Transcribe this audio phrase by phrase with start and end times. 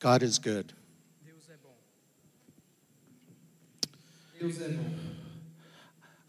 [0.00, 0.72] God is good.
[1.24, 1.74] Deus é bom.
[4.38, 4.90] Deus é bom.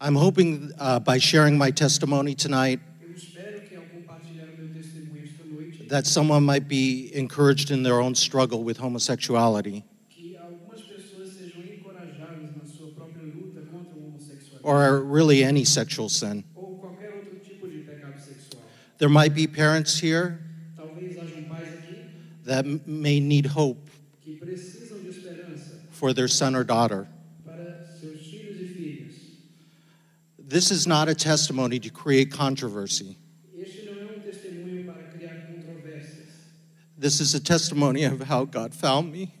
[0.00, 4.68] I'm hoping uh, by sharing my testimony tonight Eu espero que ao compartilhar o meu
[4.68, 10.36] testemunho esta noite, that someone might be encouraged in their own struggle with homosexuality que
[10.36, 16.08] algumas pessoas sejam encorajadas na sua própria luta contra o homossexualismo or really any sexual
[16.08, 16.44] sin.
[16.54, 18.62] ou qualquer outro tipo de pecado sexual.
[18.98, 20.40] There might be parents here
[20.74, 22.10] Talvez hajam pais aqui
[22.46, 23.90] that m- may need hope
[24.22, 27.08] que precisam de esperança for their son or daughter.
[27.44, 27.62] para
[28.00, 29.12] seus filhos e filhas.
[30.38, 33.18] This is not a testimony to create controversy.
[33.58, 36.28] Este não é um testemunho para criar controvérsias.
[36.98, 39.32] This is a testimony of how God found me,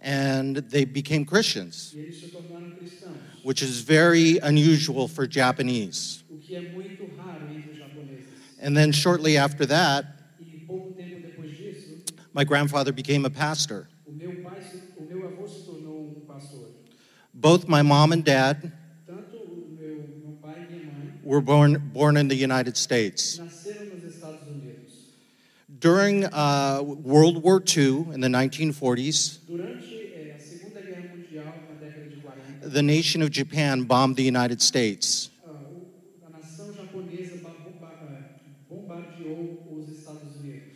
[0.00, 1.96] And they became Christians,
[3.42, 6.22] which is very unusual for Japanese.
[8.60, 10.04] And then shortly after that,
[12.32, 13.88] my grandfather became a pastor.
[17.34, 18.72] Both my mom and dad
[21.26, 23.40] were born, born in the United States.
[23.40, 24.92] nasceram nos Estados Unidos.
[25.68, 31.74] During uh, World War II in the 1940s, Durante eh, a Segunda Guerra Mundial, na
[31.74, 35.30] década de 40, the nation of Japan bombed the United States.
[35.44, 38.22] ah, o- a nação japonesa ba- bomba- ah,
[38.70, 39.50] bombardeou
[39.82, 40.70] os Estados Unidos.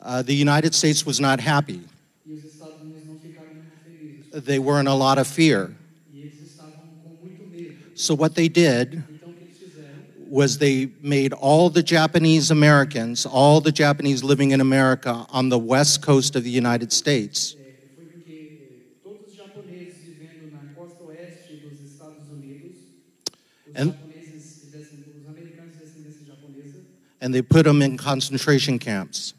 [0.00, 1.80] Uh, the United States was not happy.
[2.26, 4.44] E os Estados Unidos não ficaram muito felizes.
[4.44, 5.70] They were in a lot of fear.
[6.10, 7.62] E eles estavam com muito medo.
[7.94, 9.04] So, what they did
[10.28, 15.58] was they made all the Japanese Americans, all the Japanese living in America on the
[15.58, 17.56] west coast of the United States.
[23.74, 23.94] And,
[27.20, 29.34] and they put them in concentration camps.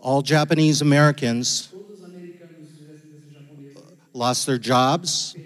[0.00, 1.68] All Japanese Americans
[4.12, 5.36] lost their jobs,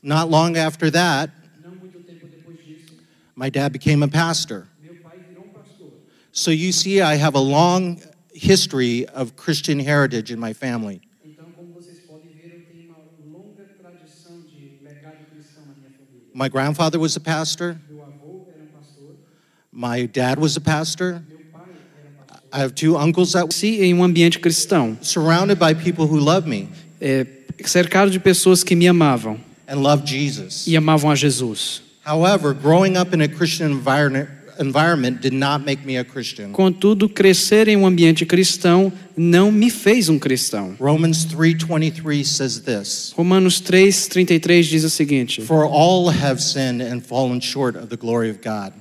[0.02, 1.30] Not long after that,
[1.62, 2.94] Não muito tempo depois disso,
[3.36, 4.66] my dad became a pastor.
[4.82, 5.90] meu pai virou pastor.
[6.32, 8.00] So you see, I have a long
[8.32, 11.02] history of Christian heritage in my family.
[11.22, 12.96] Então, como vocês podem ver, eu tenho uma
[13.30, 16.30] longa tradição de legado cristão na minha família.
[16.32, 19.16] My grandfather was a pastor, Meu avô era pastor,
[19.72, 21.22] my dad was a pastor.
[21.28, 21.68] meu pai
[22.00, 22.48] era pastor.
[22.52, 26.46] I have two uncles that Se em um ambiente cristão, surrounded by people who love
[26.48, 26.68] me
[27.00, 27.26] é,
[27.66, 29.38] cercado de pessoas que me amavam
[29.70, 30.66] and love Jesus.
[30.66, 31.82] e amavam a Jesus.
[32.04, 36.52] However, growing up in a Christian environment, environment did not make me a Christian.
[36.52, 40.74] Contudo, crescer em um ambiente cristão não me fez um cristão.
[40.78, 47.40] Romans 3:23 says this, Romanos 3:33 diz o seguinte: "For all have sinned and fallen
[47.40, 48.72] short of the glory of God."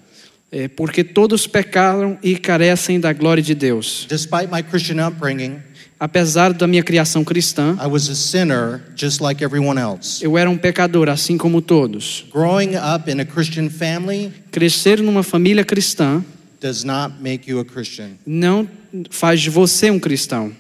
[0.52, 4.06] é, porque todos pecaram e carecem da glória de Deus.
[4.10, 5.62] Despite my Christian upbringing,
[6.00, 10.24] Apesar da minha criação cristã, I was a sinner just like everyone else.
[10.24, 12.26] eu era um pecador, assim como todos.
[12.32, 16.24] Growing up in a Christian family Crescer numa família cristã
[16.62, 18.12] does not make you a Christian.
[18.26, 18.66] não
[19.10, 20.54] faz de você um cristão.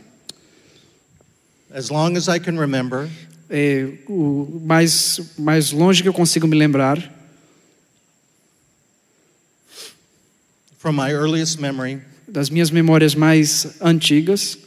[1.73, 3.07] As long as I can remember,
[3.49, 6.99] É, o mais, mais longe que eu consigo me lembrar,
[10.77, 14.57] from my earliest memory, das minhas memórias mais antigas,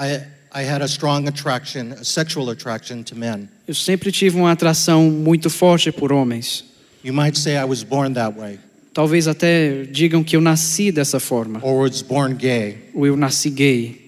[0.00, 3.48] I, I had a strong attraction, a sexual attraction to men.
[3.68, 6.64] Eu sempre tive uma atração muito forte por homens.
[7.04, 8.58] You might say I was born that way,
[8.94, 12.78] Talvez até digam que eu nasci dessa forma, or was born gay.
[12.94, 14.00] ou eu nasci gay.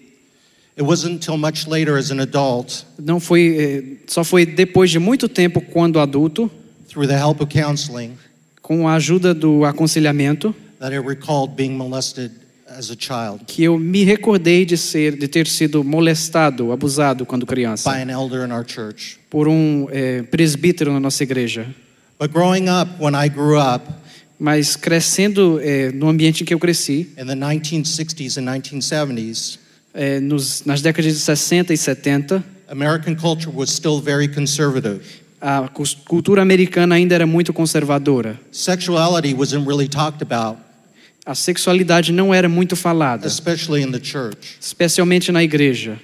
[0.77, 4.99] It wasn't until much later as an adult, Não foi, eh, só foi depois de
[4.99, 6.51] muito tempo, quando adulto,
[6.89, 8.17] through the help of counseling,
[8.63, 12.33] com a ajuda do aconselhamento, that I recalled being molested
[13.47, 18.11] que eu me recordei de ser, de ter sido molestado, abusado quando criança, by an
[18.11, 19.19] elder in our church.
[19.29, 21.67] por um eh, presbítero na nossa igreja.
[22.19, 23.85] But growing up, when I grew up
[24.43, 29.57] Mas crescendo eh, no ambiente em que eu cresci, in the 1960s and 1970s,
[29.95, 35.23] eh, nos, nas décadas de 60 e 70, American culture was still very conservative.
[35.41, 35.69] a
[36.07, 38.37] cultura americana ainda era muito conservadora.
[38.51, 40.59] Sexuality wasn't really talked about,
[41.25, 44.57] A sexualidade não era muito falada, especially in the church.
[44.61, 45.99] especialmente na igreja.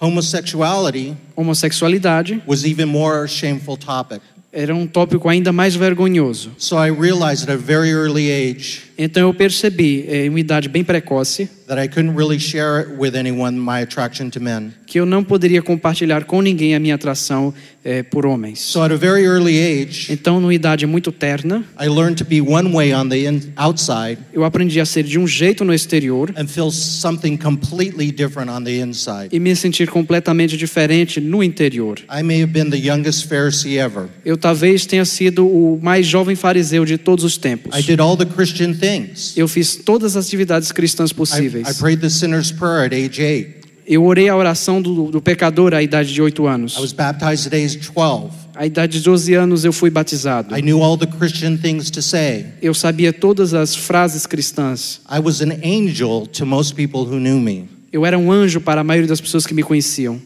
[0.00, 4.20] Homosexuality Homossexualidade was even more shameful topic.
[4.52, 6.52] era um tópico ainda mais vergonhoso.
[6.58, 10.68] So I realized at a very early age Então eu percebi, eh, em uma idade
[10.68, 14.72] bem precoce, that I couldn't really share it with anyone my attraction to men.
[14.86, 18.60] que eu não poderia compartilhar com ninguém a minha atração eh, por homens.
[18.60, 22.42] So at a very early age, Então, numa idade muito terna, I learned to be
[22.42, 26.30] one way on the in- outside eu aprendi a ser de um jeito no exterior
[26.36, 29.28] and feel something completely different on the inside.
[29.32, 31.98] e me sentir completamente diferente no interior.
[32.14, 34.08] I may have been the youngest Pharisee ever.
[34.26, 37.74] Eu talvez tenha sido o mais jovem fariseu de todos os tempos.
[37.78, 39.36] I did all the Christian things.
[39.36, 41.78] Eu fiz todas as atividades cristãs I, I possíveis.
[41.78, 43.62] prayed the sinner's prayer at age eight.
[43.86, 46.76] Eu orei a oração do, do pecador à idade de 8 anos.
[46.76, 48.30] I was baptized at age 12.
[48.54, 50.56] À idade de 12 anos eu fui batizado.
[50.56, 52.46] I knew all the Christian things to say.
[52.60, 55.00] Eu sabia todas as frases cristãs.
[55.10, 57.68] I was an angel to most people who knew me.
[57.92, 60.20] Eu era um anjo para a maioria das pessoas que me conheciam.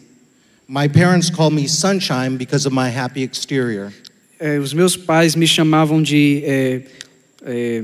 [0.68, 3.92] My parents called me sunshine because of my happy exterior.
[4.38, 6.82] Eh, os meus pais me chamavam de eh,
[7.46, 7.82] eh,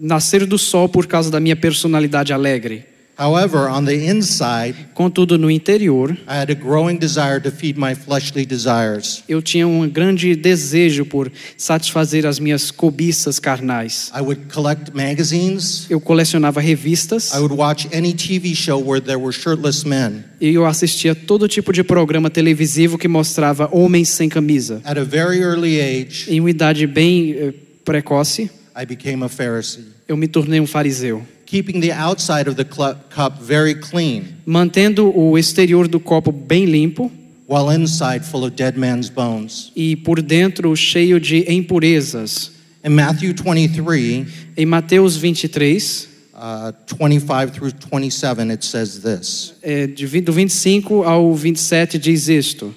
[0.00, 2.86] nascer do sol por causa da minha personalidade alegre.
[3.14, 7.94] However, on the inside, Contudo, no interior, I had a growing desire to feed my
[7.94, 9.22] fleshly desires.
[9.28, 14.10] eu tinha um grande desejo por satisfazer as minhas cobiças carnais.
[14.16, 15.86] I would collect magazines.
[15.90, 20.24] Eu colecionava revistas I would watch any TV show where there were shirtless men.
[20.40, 24.80] e eu assistia todo tipo de programa televisivo que mostrava homens sem camisa.
[24.84, 27.52] At a very early age, Em uma idade bem eh,
[27.84, 32.64] precoce, I became a Pharisee, eu me tornei um fariseu, keeping the outside of the
[32.64, 37.10] cup very clean, mantendo o exterior do copo bem limpo
[37.46, 39.70] while inside full of dead man's bones.
[39.76, 42.52] e por dentro cheio de impurezas.
[42.84, 44.26] In Matthew 23,
[44.56, 49.54] Em Mateus 23, uh, 25 through 27, it says this.
[49.62, 52.74] vi- do 25 ao 27 diz isto.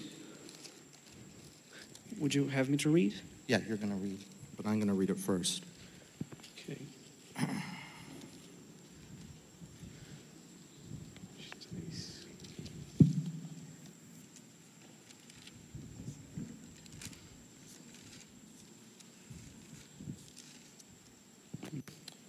[2.19, 3.13] Would you have me to read?
[3.47, 4.19] Yeah, you're going to read,
[4.57, 5.63] but I'm going to read it first.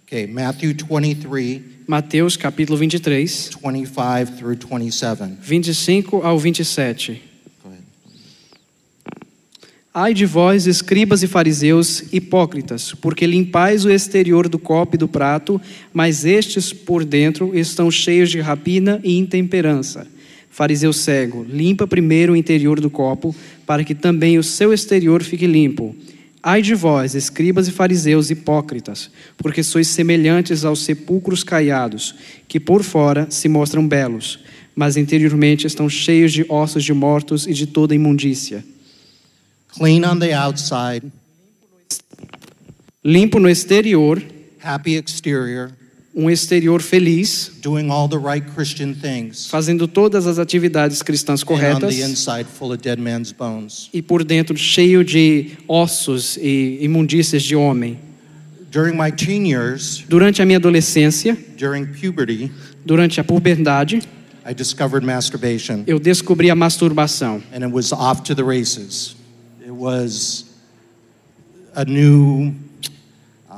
[0.07, 0.25] Okay.
[0.25, 5.37] Matthew 23, Mateus capítulo 23, 25 through 27.
[5.41, 7.26] 25 ao 27.
[9.99, 15.07] Ai de vós, escribas e fariseus hipócritas, porque limpais o exterior do copo e do
[15.07, 15.59] prato,
[15.91, 20.05] mas estes por dentro estão cheios de rapina e intemperança.
[20.51, 23.35] Fariseu cego, limpa primeiro o interior do copo,
[23.65, 25.95] para que também o seu exterior fique limpo.
[26.43, 32.13] Ai de vós, escribas e fariseus hipócritas, porque sois semelhantes aos sepulcros caiados,
[32.47, 34.41] que por fora se mostram belos,
[34.75, 38.63] mas interiormente estão cheios de ossos de mortos e de toda imundícia.
[39.77, 41.03] Clean on the outside,
[43.03, 44.17] limpo no exterior,
[44.59, 45.71] happy exterior,
[46.15, 51.51] um exterior feliz, doing all the right Christian things, fazendo todas as atividades cristãs and
[51.51, 53.89] on corretas the inside full of dead man's bones.
[53.93, 57.99] e por dentro cheio de ossos e imundícias de homem.
[58.71, 62.51] During my teen years, Durante a minha adolescência, during puberty,
[62.83, 64.01] durante a puberdade,
[64.43, 67.43] I discovered masturbation, eu descobri a masturbação.
[67.53, 69.16] and it was off to the races.
[69.77, 70.45] Was
[71.75, 72.53] a new,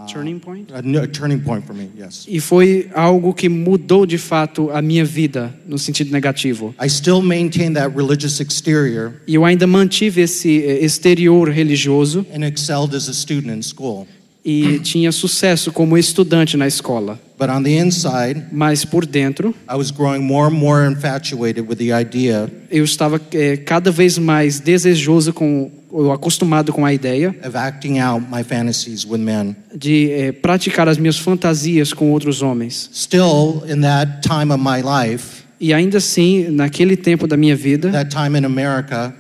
[0.07, 0.71] Turning point.
[0.71, 1.89] a, a turning point for me.
[1.97, 6.73] Yes, E foi algo que mudou de fato a minha vida no sentido negativo.
[6.81, 12.43] I still maintain that religious exterior E eu ainda mantive esse eh, exterior religioso and
[12.43, 14.07] excelled as a student in school.
[14.43, 17.19] e tinha sucesso como estudante na escola.
[17.38, 21.75] But on the inside, mas por dentro I was growing more and more infatuated with
[21.77, 27.36] the idea eu estava é, cada vez mais desejoso com ou acostumado com a ideia
[27.43, 29.55] of acting out my fantasies with men.
[29.74, 32.89] de é, praticar as minhas fantasias com outros homens.
[32.93, 37.91] Still, in that time of my life, E ainda assim, naquele tempo da minha vida,
[37.91, 39.13] that time in America,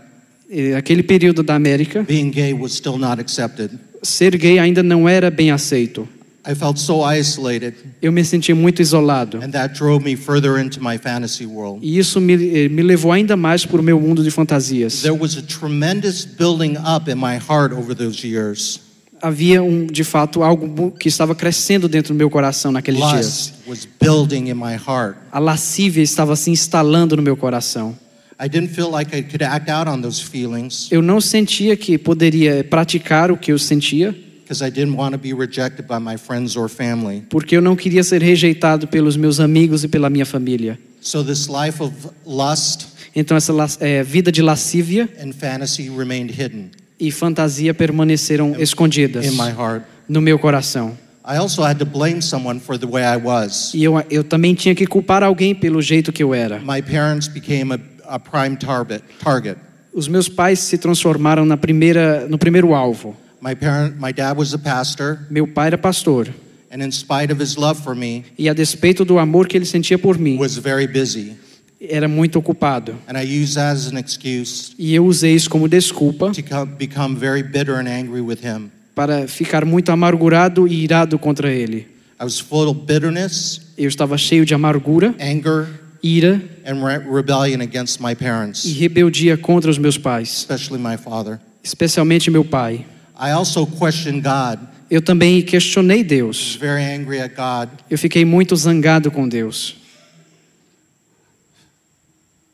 [0.49, 3.71] eh, aquele período da América, being gay was still not accepted.
[4.01, 6.07] ser gay ainda não era bem aceito.
[6.47, 9.37] I felt so isolated, Eu me senti muito isolado.
[9.43, 11.79] and that drove me further into my fantasy world.
[11.85, 15.01] E isso me, eh, me levou ainda mais para o meu mundo de fantasias.
[15.01, 18.79] There was a tremendous building up in my heart over those years.
[19.21, 23.53] Havia, um, de fato, algo que estava crescendo dentro do meu coração naqueles dias.
[23.67, 25.17] Lust was building in my heart.
[25.31, 27.93] A lascívia estava se instalando no meu coração.
[28.41, 31.97] I didn't feel like I could act out on those feelings Eu não sentia que
[31.97, 34.15] poderia praticar o que eu sentia,
[34.49, 37.21] because I didn't want to be rejected by my friends or family.
[37.29, 40.79] porque eu não queria ser rejeitado pelos meus amigos e pela minha família.
[41.01, 41.93] So this life of
[42.25, 49.25] lust Então, essa eh, vida de lascívia and fantasy remained hidden e fantasia permaneceram escondidas
[49.25, 49.83] in my heart.
[50.07, 50.97] no meu coração.
[51.23, 53.71] I also had to blame someone for the way I was.
[53.73, 56.59] E eu, eu também tinha que culpar alguém pelo jeito que eu era.
[56.59, 57.79] My parents became a,
[58.15, 58.57] a prime.
[58.57, 59.57] Target.
[59.93, 63.15] Os meus pais se transformaram na primeira, no primeiro alvo.
[63.41, 66.27] My parent, my dad was a pastor, Meu pai era pastor
[66.71, 69.65] and in spite of his love for me, e a despeito do amor que ele
[69.65, 71.35] sentia por mim, was very busy.
[71.81, 72.95] era muito ocupado.
[73.07, 76.71] And I used that as an excuse E eu usei isso como desculpa to come,
[76.77, 78.69] become very bitter and angry with him.
[78.93, 81.87] para ficar muito amargurado e irado contra ele.
[82.19, 85.67] I was full of bitterness, Eu estava cheio de amargura, anger,
[86.03, 90.97] ira and re- rebellion against my e parents, rebeldia contra os meus pais, especially my
[90.97, 91.39] father.
[91.63, 92.85] especialmente meu pai.
[93.19, 94.59] I also questioned God.
[94.89, 96.55] Eu também questionei Deus.
[96.59, 97.69] very angry at God.
[97.89, 99.75] Eu fiquei muito zangado com Deus.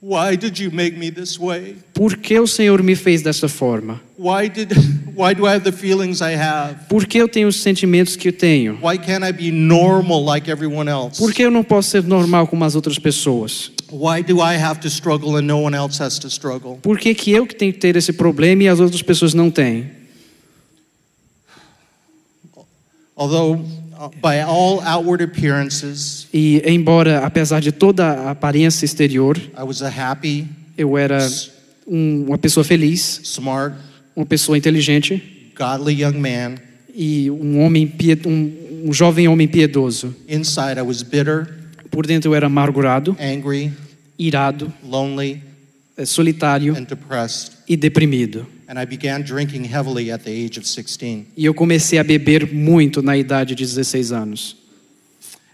[0.02, 1.78] Why did you make me this way?
[1.94, 4.00] Por que o Senhor me fez dessa forma?
[4.20, 4.72] Why did
[5.16, 6.76] why do I have the feelings I have?
[6.88, 8.78] Por que eu tenho os sentimentos que eu tenho?
[8.84, 11.18] Why can't I be normal like everyone else?
[11.18, 13.72] Por que eu não posso ser normal como as outras pessoas?
[13.92, 16.78] Why do I have to struggle and no one else has to struggle?
[16.84, 19.50] Por que, que eu que tenho que ter esse problema e as outras pessoas não
[19.50, 19.90] têm?
[23.16, 23.64] Although
[24.22, 29.88] by all outward appearances, E embora, apesar de toda a aparência exterior, I was a
[29.90, 30.46] happy,
[30.78, 31.26] eu era
[31.88, 33.76] um- uma pessoa feliz, smart,
[34.16, 36.56] uma pessoa inteligente godly young man.
[36.94, 37.90] e um homem
[38.26, 40.14] um, um jovem homem piedoso.
[40.28, 41.48] Inside I was bitter,
[41.90, 43.72] Por dentro eu era amargurado, angry,
[44.20, 45.42] irado, lonely,
[45.98, 47.52] eh, solitário and depressed.
[47.68, 48.46] e deprimido.
[48.68, 51.28] And I began drinking heavily at the age of 16.
[51.38, 54.56] E eu comecei a beber muito na idade de 16 anos.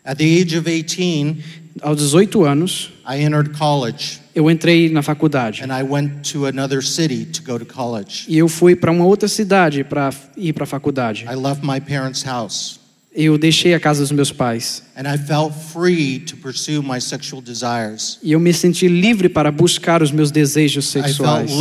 [0.04, 1.38] At the age of 18,
[1.82, 5.62] Aos 18 anos, I entered college eu entrei na faculdade.
[5.64, 8.26] and I went to another city to go to college.
[8.28, 11.26] E eu fui para uma outra cidade para ir para a faculdade.
[11.30, 12.80] I left my parents' house
[13.14, 14.84] Eu deixei a casa dos meus pais.
[14.96, 18.20] and I felt free to pursue my sexual desires.
[18.22, 21.52] E eu me senti livre para buscar os meus desejos sexuais.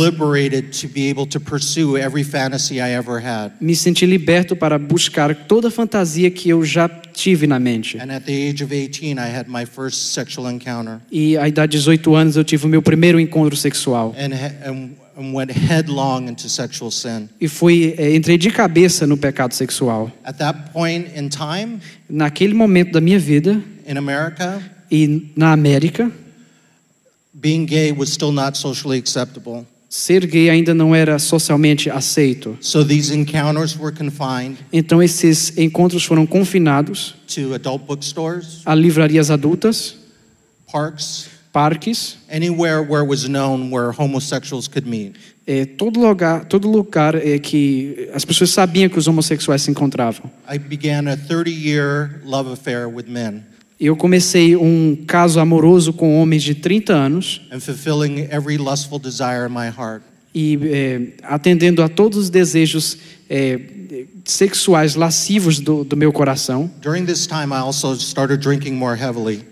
[3.59, 7.97] Me senti liberto para buscar toda a fantasia que eu já tive na mente.
[7.97, 11.71] And at the age of 18, I had my first sexual encounter E à idade
[11.71, 14.15] de 18 anos eu tive o meu primeiro encontro sexual.
[14.17, 14.33] and,
[14.69, 17.29] and, and went headlong into sexual sin.
[17.39, 20.11] E fui, eh, entrei de cabeça no pecado sexual.
[20.23, 26.11] At that point in time Naquele momento da minha vida in America, e na América,
[27.33, 29.65] being gay was still not socially acceptable.
[29.89, 32.57] ser gay ainda não era socialmente aceito.
[32.61, 39.29] So these encounters were confined Então esses encontros foram confinados to adult bookstores, a livrarias
[39.29, 39.95] adultas,
[40.71, 45.15] parks, parques, anywhere where was known where homosexuals could meet.
[45.45, 50.29] eh, todo lugar, todo lugar eh, que as pessoas sabiam que os homossexuais se encontravam.
[50.47, 53.43] I began a 30-year love affair with men
[53.79, 59.47] Eu comecei um caso amoroso com homens de 30 anos and fulfilling every lustful desire
[59.47, 60.03] in my heart.
[60.33, 62.97] e eh, atendendo a todos os desejos
[63.29, 63.59] eh,
[64.31, 66.69] sexuais lascivos do, do meu coração.
[66.81, 67.05] Time,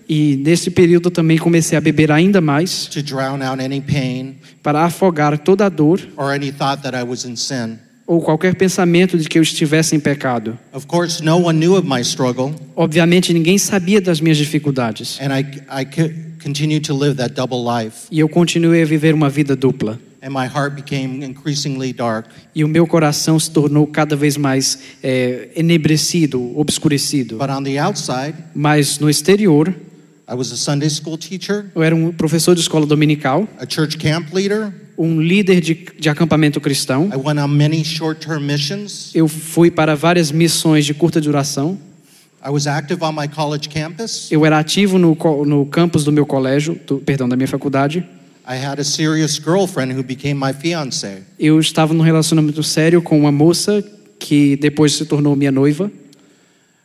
[0.08, 4.84] E nesse período também comecei a beber ainda mais to drown out any pain para
[4.86, 7.78] afogar toda a dor or any thought that I was in sin.
[8.08, 10.58] ou qualquer pensamento de que eu estivesse em pecado.
[10.88, 11.22] Course,
[12.04, 15.42] struggle, Obviamente ninguém sabia das minhas dificuldades and I,
[15.82, 16.10] I co-
[16.44, 18.08] continued to live that double life.
[18.10, 20.00] e eu continuei a viver uma vida dupla.
[20.22, 22.28] And my heart became increasingly dark.
[22.54, 27.38] e o meu coração se tornou cada vez mais é, enebrecido, obscurecido.
[27.38, 29.74] But on the outside, Mas no exterior,
[30.32, 33.98] I was a Sunday school teacher, eu era um professor de escola dominical, a church
[33.98, 34.72] camp leader.
[34.98, 37.10] um líder de, de acampamento cristão.
[37.14, 39.12] I went on many short term missions.
[39.16, 41.80] Eu fui para várias missões de curta duração.
[42.46, 44.30] I was active on my college campus.
[44.32, 48.06] Eu era ativo no, no campus do meu colégio, do- perdão, da minha faculdade.
[48.52, 51.22] I had a serious girlfriend who became my fiance.
[51.40, 53.84] Eu estava num relacionamento sério com uma moça
[54.18, 55.92] que depois se tornou minha noiva.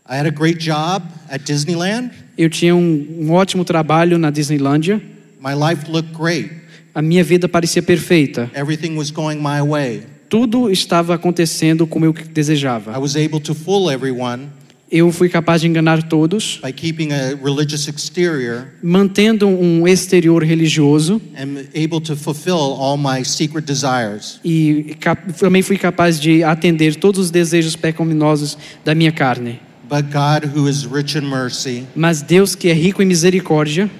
[0.06, 2.11] I had a great job at Disneyland.
[2.37, 5.00] Eu tinha um, um ótimo trabalho na Disneylândia.
[5.40, 6.50] My life looked great.
[6.94, 8.50] A minha vida parecia perfeita.
[8.54, 10.02] Everything was going my way.
[10.28, 12.99] Tudo estava acontecendo como eu I desejava.
[12.99, 14.49] was able to fool everyone
[14.91, 21.21] Eu fui capaz de enganar todos, by keeping a religious exterior mantendo um exterior religioso
[21.37, 24.38] and able to fulfill all my secret desires.
[24.45, 24.97] e
[25.38, 29.61] também fui capaz de atender todos os desejos pecaminosos da minha carne.
[29.88, 33.91] But God, who is rich in mercy, Mas Deus, que é rico em misericórdia,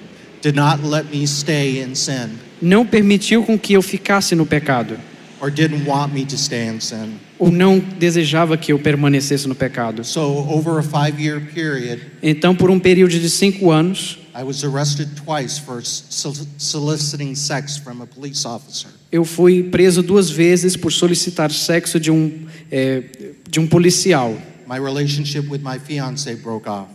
[0.41, 4.97] did not let me stay in sin não permitiu com que eu ficasse no pecado,
[5.41, 7.19] or didn't want me to stay in sin.
[7.37, 10.03] Ou não desejava que eu permanecesse no pecado.
[10.03, 14.63] So, over a five year period, Então, por um período de cinco anos, I was
[14.63, 18.89] arrested twice for sol- soliciting sex from a police officer.
[19.11, 23.01] eu fui preso duas vezes por solicitar sexo de um, é,
[23.49, 24.35] de um policial.
[24.67, 26.89] My relationship with my fiance broke off.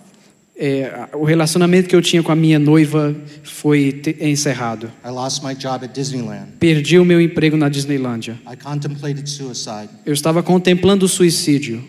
[0.62, 4.92] É, o relacionamento que eu tinha com a minha noiva foi encerrado.
[5.02, 6.48] I lost my job at Disneyland.
[6.60, 8.38] Perdi o meu emprego na Disneylândia.
[8.46, 9.88] I contemplated suicide.
[10.04, 11.82] Eu estava contemplando o suicídio.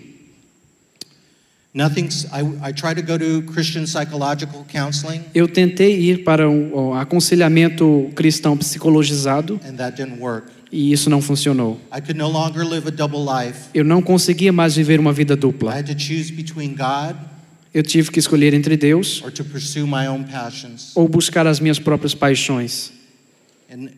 [1.74, 6.94] Nothing's, I, I tried to go to Christian psychological counseling, Eu tentei ir para um,
[6.94, 10.48] aconselhamento cristão psicologizado and that didn't work.
[10.72, 11.80] e isso não funcionou.
[11.94, 13.70] I could no longer live a double life.
[13.74, 15.74] Eu não conseguia mais viver uma vida dupla.
[17.74, 20.92] Eu tive que escolher entre Deus or to pursue my own passions.
[20.96, 22.92] ou buscar as minhas próprias paixões.
[23.70, 23.90] In,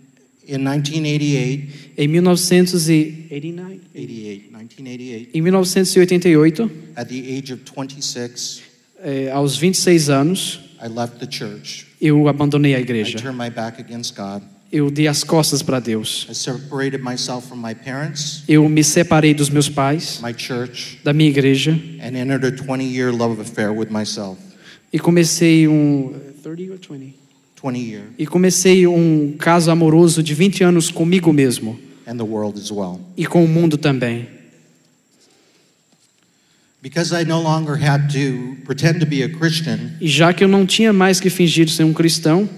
[0.48, 8.62] in 1988, Em 1989, 88, 1988, em 1988, at the age of 26,
[9.04, 10.60] eh, aos 26 anos,
[12.00, 13.18] eu abandonei a igreja.
[14.76, 16.26] Eu dei as costas para Deus.
[16.28, 21.30] I separated myself from my parents, Eu me separei dos meus pais, church, da minha
[21.30, 24.40] igreja and entered a 20 year love affair with myself.
[24.92, 27.14] e comecei um 30 or 20?
[27.62, 32.60] 20 year, E comecei um caso amoroso de 20 anos comigo mesmo and the world
[32.60, 33.00] as well.
[33.16, 34.28] e com o mundo também.
[36.82, 40.48] Because I no longer had to pretend to be a Christian, E já que eu
[40.48, 42.50] não tinha mais que fingir ser um cristão,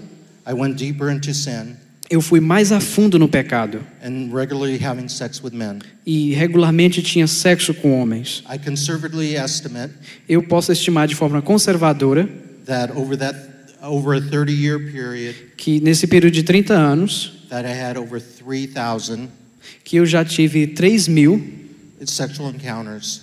[0.48, 1.76] I went deeper into sin
[2.08, 5.78] eu fui mais a fundo no pecado and regularly having sex with men.
[6.04, 8.42] e regularmente tinha sexo com homens.
[8.52, 9.92] I conservatively estimate
[10.28, 12.28] Eu posso estimar de forma conservadora
[12.66, 13.36] that over that
[13.82, 18.20] over a 30 year period que nesse período de 30 anos that I had over
[18.20, 19.28] 3,000
[19.84, 21.42] que eu já tive 3 mil
[22.04, 23.22] sexual encounters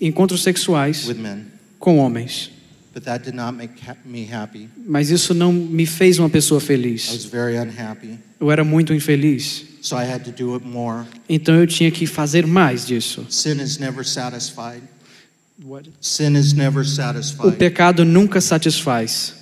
[0.00, 1.46] encontros sexuais with men.
[1.78, 2.50] com homens.
[2.94, 4.68] But that did not make ha- me happy.
[4.86, 7.10] Mas isso não me fez uma pessoa I feliz.
[7.12, 8.18] was very unhappy.
[8.40, 9.64] Eu era muito infeliz.
[9.80, 11.04] So I had to do it more.
[11.28, 13.26] Então eu tinha que fazer mais disso.
[13.28, 14.82] Sin is never satisfied.
[16.00, 16.84] Sin is never
[17.40, 19.34] O pecado nunca satisfaz.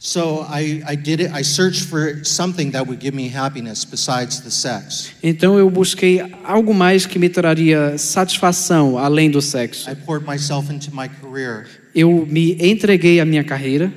[0.00, 1.32] So I, I did it.
[1.34, 5.10] I searched for something that would give me happiness besides the sex.
[5.20, 9.90] Então eu busquei algo mais que me traria satisfação além do sexo.
[9.90, 11.66] I poured myself into my career
[11.98, 13.92] Eu me entreguei à minha carreira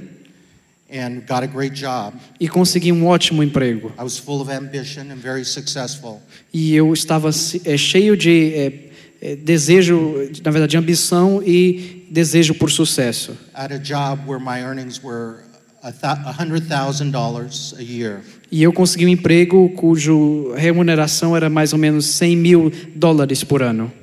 [0.92, 2.14] and got a great job.
[2.40, 3.92] e consegui um ótimo emprego.
[4.00, 6.20] I was full of ambition and very successful.
[6.52, 7.30] E eu estava
[7.64, 8.74] é, cheio de é,
[9.22, 13.38] é, desejo, na verdade, de ambição e desejo por sucesso.
[13.54, 15.42] At a job where my earnings were
[15.84, 18.22] a thou- a hundred thousand dollars a year.
[18.52, 23.62] E eu consegui um emprego cujo remuneração era mais ou menos 100 mil dólares por
[23.62, 23.94] ano.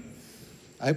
[0.80, 0.92] I,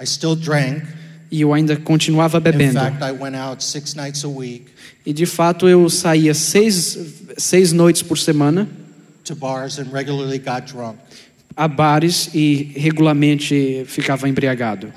[0.00, 0.82] I still drank.
[1.30, 2.80] E eu ainda continuava In bebendo.
[2.80, 4.66] fact, I went out six nights a week
[5.04, 6.98] E de fato eu saía seis,
[7.36, 8.66] seis noites por semana
[9.24, 10.96] to bars and regularly got drunk.
[11.54, 14.92] a bares e regularmente ficava embriagado.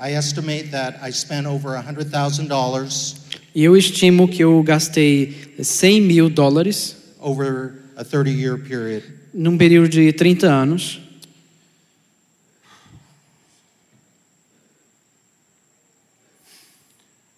[3.54, 9.02] E eu estimo que eu gastei 100 mil dólares over a 30 year period.
[9.34, 11.01] num período de 30 anos.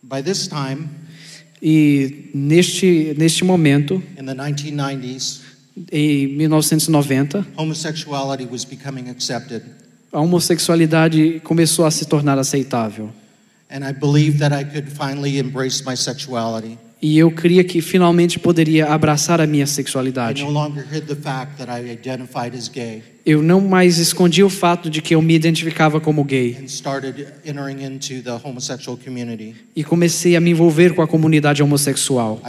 [0.09, 0.88] By this time,
[1.62, 5.40] E neste, neste momento, in the 1990s,
[5.90, 9.62] Em 1990, homosexuality was becoming accepted.
[10.12, 13.11] a homossexualidade começou a se tornar aceitável.
[13.71, 16.79] And I believed that I could finally embrace my sexuality.
[17.03, 20.43] E eu cria que finalmente poderia abraçar a minha I sexualidade.
[20.43, 24.51] no longer hid the fact that I identified as gay Eu não mais escondia o
[24.51, 29.55] fato de que eu me identificava como gay and started entering into the homosexual community.
[29.75, 32.41] e comecei a me envolver com a comunidade homossexual.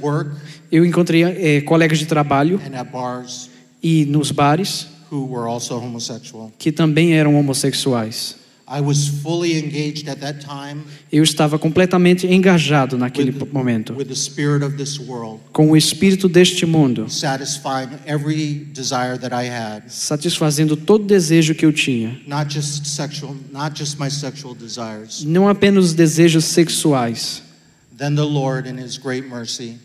[0.00, 0.30] Work
[0.70, 2.60] Eu encontrei eh, colegas de trabalho
[2.92, 3.50] bars
[3.82, 4.86] e nos bares
[6.56, 8.39] que também eram homossexuais.
[8.72, 13.92] I was fully engaged at that time Eu estava completamente engajado naquele with, momento.
[13.94, 19.34] with the spirit of this world, com o espírito deste mundo, satisfying every desire that
[19.34, 24.54] I had, satisfazendo todo desejo que eu tinha, not just sexual, not just my sexual
[24.54, 25.24] desires.
[25.24, 27.42] não apenas os desejos sexuais.
[27.98, 29.78] Then the Lord, in His great mercy,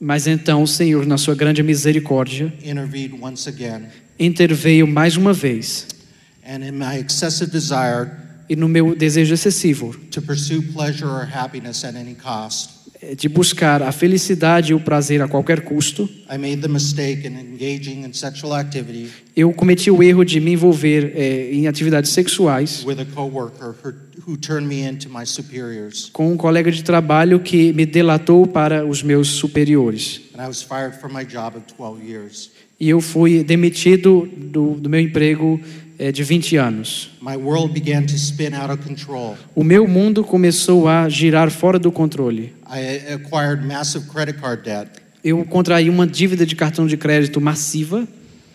[0.00, 3.86] Mas então o Senhor, na sua grande misericórdia, intervened once again,
[4.18, 5.86] interveio mais uma vez.
[6.46, 8.10] And in my excessive desire
[8.50, 9.94] e no meu desejo excessivo
[13.00, 17.24] eh, de buscar a felicidade e o prazer a qualquer custo, I made the mistake
[17.26, 22.10] in engaging in sexual activity eu cometi o erro de me envolver eh, em atividades
[22.10, 23.94] sexuais with a coworker who,
[24.26, 28.84] who turned me into my superiors, com um colega de trabalho que me delatou para
[28.84, 30.22] os meus superiores.
[30.34, 32.50] and I was fired from my job of 12 years.
[32.80, 35.60] E eu fui demitido do, do meu emprego
[36.10, 37.10] de 20 anos.
[37.20, 39.36] My world began to spin out of control.
[39.54, 42.54] O meu mundo começou a girar fora do controle.
[42.66, 44.90] I acquired massive credit card debt.
[45.22, 48.08] Eu contraí uma dívida de cartão de crédito massiva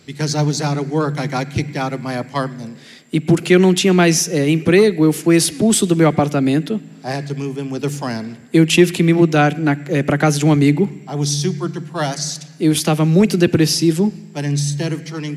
[0.06, 2.76] Because I was out of work, I got kicked out of my apartment.
[3.12, 6.80] E porque eu não tinha mais eh, emprego, eu fui expulso do meu apartamento.
[8.52, 9.54] Eu tive que me mudar
[10.04, 10.90] para casa de um amigo.
[12.58, 14.12] Eu estava muito depressivo,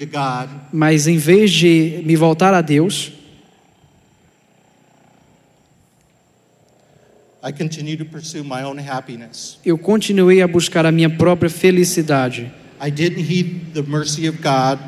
[0.05, 3.13] God, mas em vez de me voltar a Deus,
[9.63, 12.51] eu continuei a buscar a minha própria felicidade.
[12.81, 14.79] I didn't heed the mercy of God.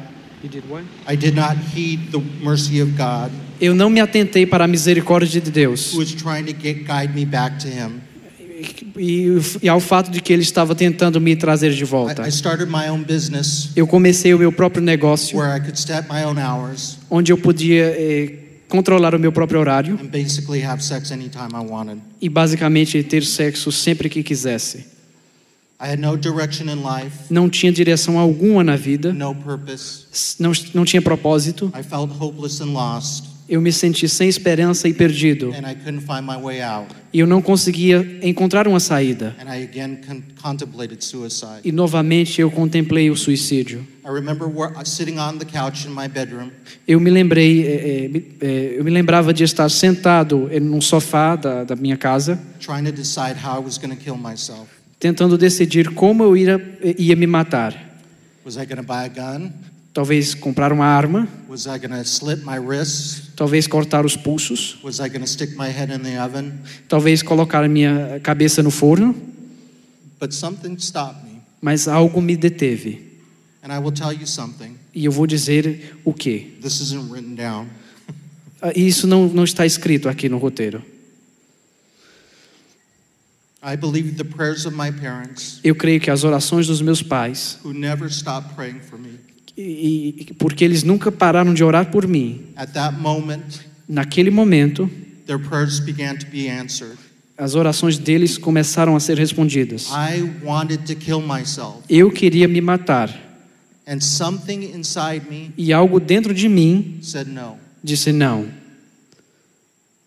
[1.07, 5.39] I did not heed the mercy of God, Eu não me atentei para a misericórdia
[5.41, 8.01] de Deus who was trying to get, guide me back to Him.
[8.97, 9.27] e,
[9.63, 12.27] e ao fato de que Ele estava tentando me trazer de volta.
[12.27, 16.07] I started my own business Eu comecei o meu próprio negócio, where I could set
[16.09, 18.33] my own hours onde eu podia eh,
[18.67, 21.99] controlar o meu próprio horário and basically have sex anytime I wanted.
[22.21, 24.85] e basicamente ter sexo sempre que quisesse.
[27.29, 30.35] Não tinha direção alguma na vida, no purpose.
[30.39, 31.71] não, não tinha propósito.
[31.77, 35.51] I felt hopeless and lost, Eu me senti sem esperança e perdido.
[35.53, 36.87] and I couldn't find my way out.
[37.11, 39.35] E eu não conseguia encontrar uma saída.
[39.37, 41.59] And I again con- contemplated suicide.
[41.65, 43.85] E novamente eu contemplei o suicídio.
[44.05, 46.49] I remember where, sitting on the couch in my bedroom,
[46.87, 51.35] Eu me lembrei, eh, eh, eh, eu me lembrava de estar sentado em um sofá
[51.35, 54.67] da, da minha casa, trying to decide how I was going to kill myself.
[55.01, 57.73] Tentando decidir como eu ia, ia me matar.
[58.45, 59.51] Was I going to buy a gun?
[59.93, 61.27] Talvez comprar uma arma,
[63.35, 64.79] talvez cortar os pulsos,
[66.87, 69.13] talvez colocar minha cabeça no forno,
[70.17, 71.41] But something stopped me.
[71.59, 73.01] mas algo me deteve.
[73.63, 74.75] And I will tell you something.
[74.95, 76.53] E eu vou dizer o quê?
[76.61, 77.67] This isn't written down.
[78.61, 80.81] Ah, Isso não, não está escrito aqui no roteiro.
[80.81, 80.89] I believe the prayers of
[83.21, 83.50] my parents,
[85.63, 89.11] Eu creio que as orações dos meus pais, who never stopped praying for me,
[89.57, 93.43] e, e- porque eles nunca pararam de orar por mim, at that moment,
[93.87, 94.89] naquele momento,
[95.27, 96.97] their prayers began to be answered.
[97.37, 99.87] as orações deles começaram a ser respondidas.
[99.91, 103.09] I wanted to kill myself, Eu queria me matar
[103.87, 107.57] and something inside me e algo dentro de mim said no.
[107.83, 108.43] disse não.
[108.43, 110.00] I, I- looking back now,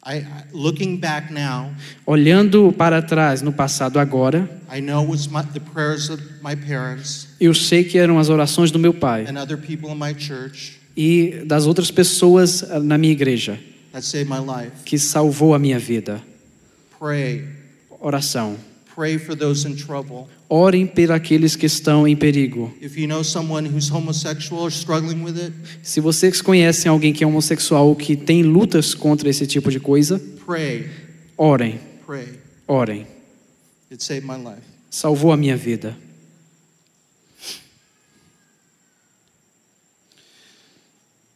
[2.05, 6.55] Olhando para trás no passado agora, I know it was my, the prayers of my
[6.55, 10.15] parents eu sei que eram as orações do meu pai and other people in my
[10.19, 13.59] church e das outras pessoas ah, na minha igreja
[13.93, 14.73] that saved my life.
[14.85, 16.21] que salvou a minha vida.
[16.99, 17.45] Pray.
[18.01, 18.57] Oração.
[18.95, 20.29] Pray for those in trouble.
[20.49, 22.73] Orem por aqueles que estão em perigo.
[22.81, 25.53] If you know someone who's homosexual or struggling with it,
[25.83, 29.81] Se vocês conhecem alguém que é homossexual ou que tem lutas contra esse tipo de
[29.81, 30.89] coisa, pray,
[31.37, 32.29] orem, pray.
[32.69, 33.07] orem.
[33.91, 34.63] It saved my life.
[34.91, 35.97] Salvou a minha vida.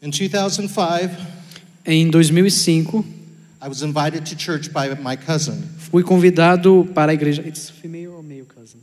[0.00, 1.16] In 2005,
[1.84, 3.04] Em 2005,
[3.60, 7.42] I was invited to church by my cousin, fui convidado para a igreja.
[7.46, 8.78] It's female or male cousin?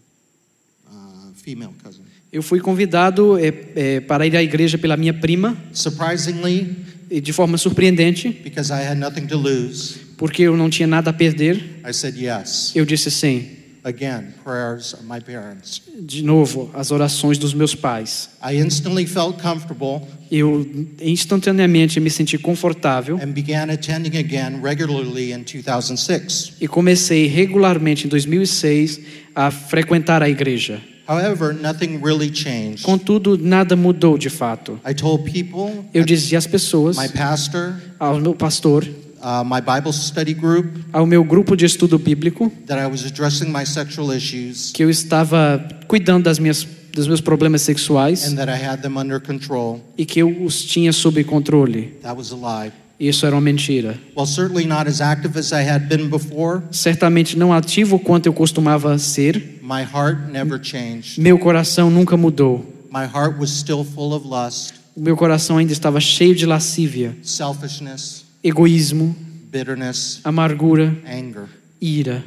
[0.88, 2.02] uh, female cousin.
[2.32, 6.76] Eu fui convidado é, é, para ir à igreja pela minha prima, Surprisingly,
[7.10, 11.12] e de forma surpreendente, because I had nothing to lose, porque eu não tinha nada
[11.12, 12.74] a perder, I said yes.
[12.76, 13.65] eu disse sim.
[13.88, 15.80] Again, prayers of my parents.
[16.00, 18.30] De novo, as orações dos meus pais.
[18.44, 20.66] I instantly felt comfortable Eu
[21.00, 26.54] instantaneamente me senti confortável and began attending again regularly in 2006.
[26.60, 29.00] e comecei regularmente em 2006
[29.36, 30.82] a frequentar a igreja.
[31.08, 32.82] However, nothing really changed.
[32.84, 34.80] Contudo, nada mudou de fato.
[34.84, 38.84] I told people, Eu dizia às pessoas, my pastor, ao meu pastor,
[39.26, 43.52] uh, my Bible study group, ao meu grupo de estudo bíblico, that I was addressing
[43.52, 48.50] my sexual issues que eu estava cuidando das minhas, dos meus problemas sexuais and that
[48.52, 49.82] I had them under control.
[49.98, 51.94] e que eu os tinha sob controle.
[52.04, 52.72] That was a lie.
[52.98, 54.00] Isso era uma mentira.
[54.16, 56.62] Well, certainly not as active as I had been before.
[56.72, 59.60] Certamente não ativo quanto eu costumava ser.
[59.62, 61.20] My heart never changed.
[61.20, 62.66] Meu coração nunca mudou.
[62.90, 68.25] My heart was still full of lust, meu coração ainda estava cheio de lascívia, selfishness,
[68.46, 69.16] egoísmo,
[69.52, 71.48] bitterness, amargura, anger.
[71.82, 72.24] ira.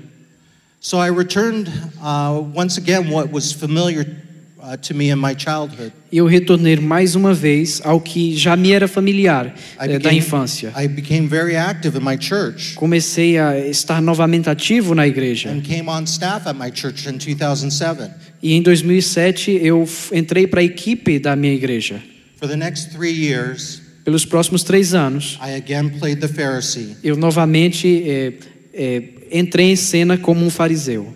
[0.81, 1.69] So I returned
[2.03, 4.05] uh, once again what was familiar
[4.61, 5.93] uh, to me in my childhood.
[6.13, 10.73] Eu retornei mais uma vez ao que já me era familiar eh, da became, infância.
[10.77, 15.51] I became very active in my church Comecei a estar novamente ativo na igreja.
[15.51, 18.11] and came on staff at my church in 2007.
[18.43, 22.01] E em 2007 eu entrei para a equipe da minha igreja.
[22.37, 27.15] For the next three years, Pelos próximos três anos, I again played the Pharisee, eu
[27.15, 28.33] novamente eh,
[28.73, 31.15] eh, entrei em cena como um fariseu,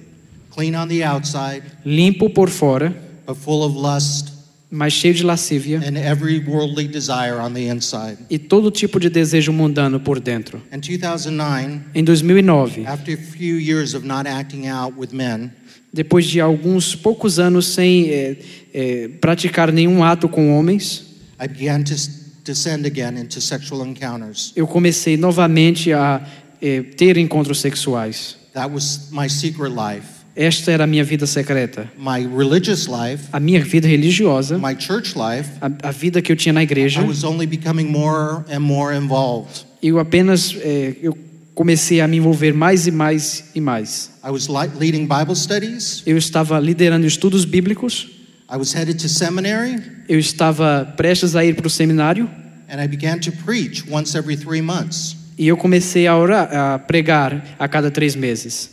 [0.55, 2.95] clean on the outside, limpo por fora,
[3.27, 4.31] but full of lust
[4.71, 8.19] mas cheio de lascívia and every worldly desire on the inside.
[8.29, 10.61] e todo tipo de desejo mundano por dentro.
[10.71, 15.51] In 2009, Em 2009, after a few years of not acting out with men,
[15.91, 18.37] depois de alguns poucos anos sem eh,
[18.75, 21.07] eh, praticar nenhum ato com homens,
[21.41, 21.95] I began to
[22.43, 24.53] s- descend again into sexual encounters.
[24.57, 26.21] eu comecei novamente a
[26.61, 28.37] eh, ter encontros sexuais.
[28.55, 30.07] That was my secret life.
[30.35, 31.91] Esta era a minha vida secreta.
[31.99, 36.37] My religious life, A minha vida religiosa, my church life, a, a vida que eu
[36.37, 39.65] tinha na igreja, I was only becoming more and more involved.
[39.83, 41.17] eu apenas eh, eu
[41.55, 44.11] comecei a me envolver mais e mais e mais.
[44.25, 46.03] I was li- leading Bible studies.
[46.07, 48.09] Eu estava liderando estudos bíblicos,
[48.53, 52.29] I was headed to seminary, eu estava prestes a ir para o seminário
[52.69, 55.17] and I began to preach once every three months.
[55.39, 58.69] e eu comecei a orar, a pregar a cada três meses.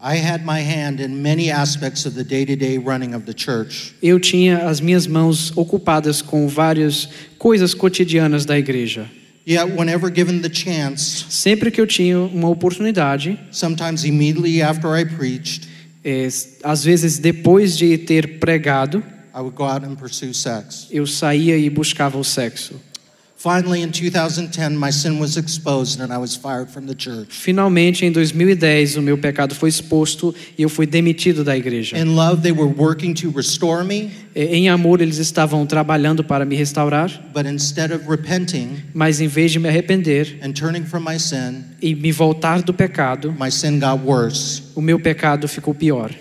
[0.00, 3.34] I had my hand in many aspects of the day to day running of the
[3.34, 3.94] church.
[4.02, 7.08] Eu tinha as minhas mãos ocupadas com várias
[7.38, 9.08] coisas cotidianas da igreja.
[9.46, 15.04] Yet, whenever given the chance, Sempre que eu tinha uma oportunidade, sometimes immediately after I
[15.04, 15.68] preached,
[16.08, 16.28] eh,
[16.62, 19.02] às vezes depois de ter pregado,
[19.34, 20.88] I would go out and pursue sex.
[20.90, 22.80] eu saía e buscava o sexo.
[23.38, 27.28] Finally, in 2010, my sin was exposed and I was fired from the church.
[27.30, 31.96] Finalmente, em 2010, o meu pecado foi exposto e eu fui demitido da igreja.
[31.96, 36.56] In love, they were working to restore me, Em amor, eles estavam trabalhando para me
[36.56, 41.18] restaurar, but instead of repenting mas em vez de me arrepender and turning from my
[41.18, 44.62] sin, e me voltar do pecado, my sin got worse.
[44.74, 46.12] o meu pecado ficou pior.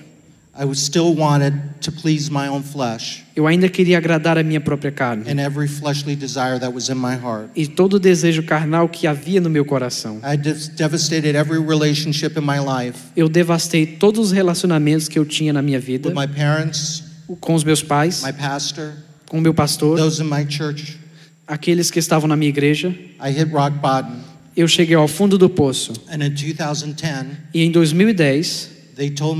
[3.35, 6.95] Eu ainda queria agradar a minha própria carne and every fleshly desire that was in
[6.95, 7.49] my heart.
[7.55, 10.19] e todo o desejo carnal que havia no meu coração.
[10.23, 15.25] I des- devastated every relationship in my life Eu devastei todos os relacionamentos que eu
[15.25, 17.03] tinha na minha vida with my parents,
[17.39, 18.93] com os meus pais, my pastor,
[19.27, 20.97] com o meu pastor, those in my church.
[21.45, 22.87] aqueles que estavam na minha igreja.
[23.23, 24.15] I hit rock bottom.
[24.55, 29.37] Eu cheguei ao fundo do poço And in 2010, e em 2010 they told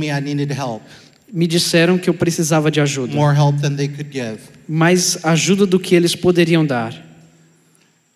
[1.31, 4.39] me disseram que eu precisava de ajuda, more help than they could give.
[4.67, 6.93] mais ajuda do que eles poderiam dar.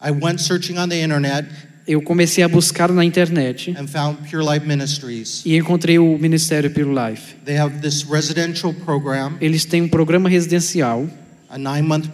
[0.03, 1.47] I went searching on the internet
[1.87, 5.41] Eu comecei a buscar na internet and found Pure Life Ministries.
[5.45, 7.35] e encontrei o Ministério Pure Life.
[7.43, 11.07] They have this residential program, Eles têm um programa residencial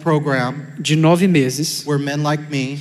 [0.02, 2.78] program, de nove meses where men like me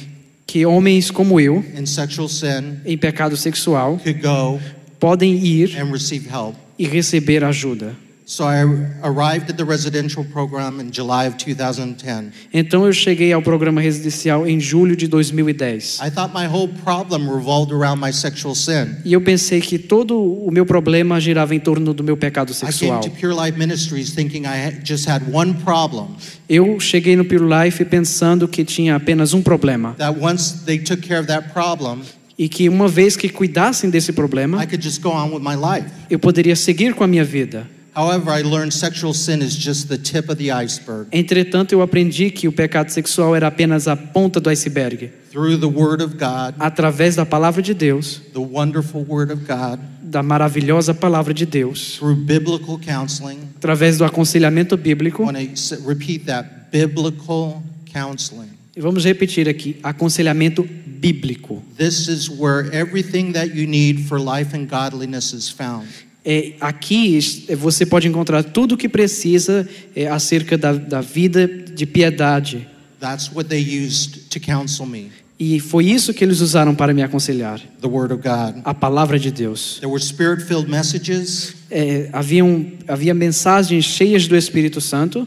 [0.47, 4.59] que homens como eu, in sexual sin em pecado sexual, could go
[4.99, 6.55] podem ir and receive help.
[6.79, 7.93] e receber ajuda.
[8.29, 8.61] So I
[9.03, 12.33] arrived at the residential program in July of 2010.
[12.53, 15.99] Então eu cheguei ao programa residencial em julho de 2010.
[16.01, 18.97] I thought my whole problem revolved around my sexual sin.
[19.05, 22.53] E eu pensei que todo o meu problema girava em torno do meu pecado I
[22.53, 22.99] came sexual.
[22.99, 26.07] to Pure Life Ministries thinking I just had one problem.
[26.49, 29.95] Eu cheguei no Pure Life pensando que tinha apenas um problema.
[29.97, 32.01] That once they took care of that problem,
[32.37, 35.55] e que uma vez que cuidassem desse I problema, could just go on with my
[35.55, 35.89] life.
[36.09, 37.76] eu poderia seguir com a minha vida.
[37.97, 41.07] However, I learned sexual sin is just the tip of the iceberg.
[41.11, 45.09] Entretanto, eu aprendi que o pecado sexual era apenas a ponta do iceberg.
[45.31, 49.79] Through the Word of God, Através da palavra de Deus, the wonderful Word of God,
[49.99, 55.51] da maravilhosa palavra de Deus, through biblical counseling, através do aconselhamento bíblico, I want to
[55.53, 58.49] s- repeat that biblical counseling.
[58.75, 61.63] e vamos repetir aqui, aconselhamento bíblico.
[61.77, 65.87] This is where everything that you need for life and godliness is found.
[66.29, 71.47] É, aqui é, você pode encontrar tudo o que precisa é, acerca da, da vida
[71.47, 72.67] de piedade.
[72.99, 75.09] That's what they used to counsel me
[75.39, 78.61] E foi isso que eles usaram para me aconselhar, the Word of God.
[78.65, 79.77] a palavra de Deus.
[79.79, 85.25] There were spirit filled messages É, haviam, havia mensagens cheias do Espírito Santo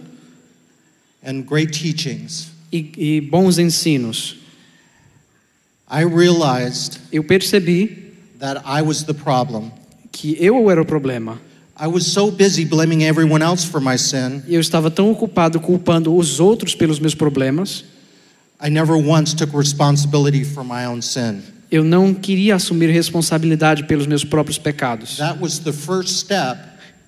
[1.25, 2.49] and great teachings.
[2.73, 4.37] e, e bons ensinos.
[5.91, 9.71] I realized Eu percebi that I was the problem.
[10.13, 11.39] Que eu era o problema.
[11.83, 16.15] I was so busy blaming everyone else for my sin, Eu estava tão ocupado culpando
[16.15, 17.85] os outros pelos meus problemas,
[18.63, 21.41] I never once took responsibility for my own sin.
[21.71, 25.17] eu não queria assumir responsabilidade pelos meus próprios pecados.
[25.17, 26.59] That was the first step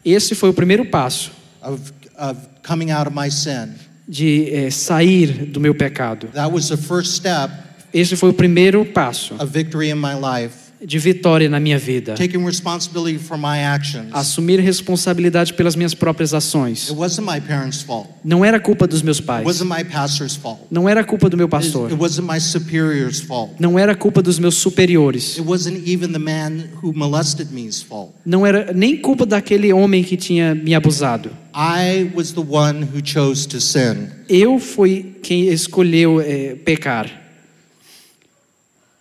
[0.04, 1.30] Esse foi o primeiro passo
[1.62, 3.74] of, of coming out of my sin.
[4.08, 6.28] de eh, sair do meu pecado.
[6.32, 7.52] That was the first step
[7.92, 10.61] Esse foi o primeiro passo of victory in my life.
[10.84, 12.14] De vitória na minha vida.
[12.14, 14.08] Taking responsibility for my actions.
[14.12, 16.88] Assumir responsabilidade pelas minhas próprias ações.
[16.90, 18.08] It wasn't my parents' fault.
[18.24, 19.44] Não era culpa dos meus It pais.
[19.46, 20.62] wasn't my pastor's fault.
[20.70, 21.90] Não era culpa do meu It pastor.
[21.90, 23.54] it wasn't my superior's fault.
[23.60, 25.38] Não era culpa dos meus superiores.
[25.38, 28.12] It wasn't even the man who molested me's fault.
[28.24, 31.30] Não era nem culpa daquele homem que tinha me abusado.
[31.54, 34.08] I was the one who chose to sin.
[34.28, 37.06] Eu fui quem escolheu eh, pecar.
[37.08, 37.50] This opened the door for me to see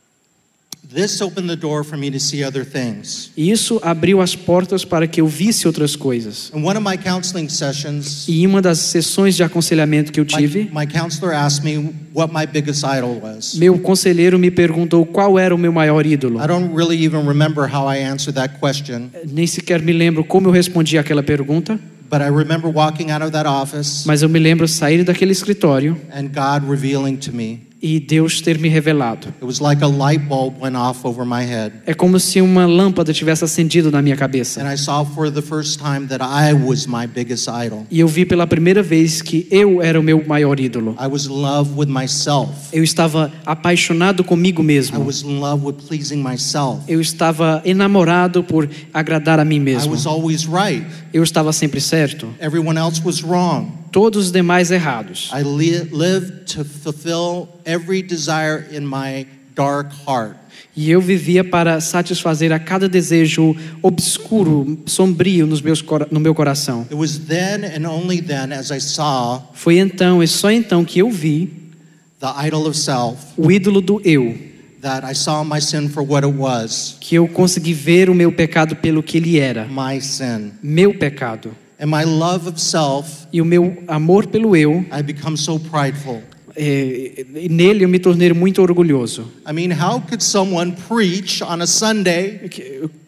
[0.01, 0.80] other things.
[0.80, 0.80] E
[3.37, 6.51] isso abriu as portas para que eu visse outras coisas.
[6.53, 10.25] In one of my counseling sessions, E em uma das sessões de aconselhamento que eu
[10.25, 13.55] my, tive, my counselor asked me what my biggest idol was.
[13.55, 16.39] meu conselheiro me perguntou qual era o meu maior ídolo.
[16.43, 20.49] I don't really even remember how I answered that question, Nem sequer me lembro como
[20.49, 24.39] eu respondi aquela pergunta, but I remember walking out of that office mas eu me
[24.39, 27.70] lembro sair daquele escritório and God revealing to me.
[27.81, 29.29] E Deus ter me revelado.
[29.41, 31.73] It was like a light bulb went off over my head.
[31.85, 34.61] É como se uma lâmpada tivesse acendido na minha cabeça.
[34.61, 37.85] And I saw for the first time that I was my biggest idol.
[37.89, 40.95] E eu vi pela primeira vez que eu era o meu maior ídolo.
[40.99, 42.51] I was in love with myself.
[42.71, 45.03] Eu estava apaixonado comigo I mesmo.
[45.03, 46.81] was in love with pleasing myself.
[46.87, 49.91] Eu estava enamorado por agradar a mim I mesmo.
[49.91, 50.85] was always right.
[51.13, 52.27] Eu estava sempre certo.
[52.39, 53.80] Everyone else was wrong.
[53.91, 55.29] Todos os demais errados.
[55.33, 60.41] I lived to fulfill every desire in my dark heart.
[60.75, 66.83] E eu vivia para satisfazer a cada desejo obscuro, sombrio nos meus, no meu coração.
[66.83, 70.99] It was then and only then as I saw Foi então e só então que
[70.99, 71.51] eu vi
[72.21, 74.37] the idol of self o ídolo do eu,
[74.81, 78.31] that I saw my sin for what it was que eu consegui ver o meu
[78.31, 80.53] pecado pelo que ele era, my sin.
[80.63, 81.53] meu pecado.
[81.81, 86.21] And my love of self, E o meu amor pelo eu, I become so prideful.
[86.55, 89.25] é, nele eu me tornei muito orgulhoso.
[89.49, 92.41] I mean, how could someone preach on a Sunday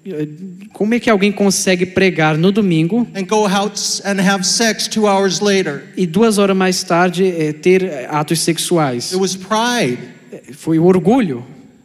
[0.06, 0.28] eh,
[0.74, 5.06] Como é que alguém consegue pregar no domingo and go out and have sex two
[5.08, 5.84] hours later?
[5.96, 9.12] e duas horas mais tarde eh, ter atos sexuais?
[9.14, 10.00] It was pride,
[10.32, 11.44] Eh, Foi o orgulho,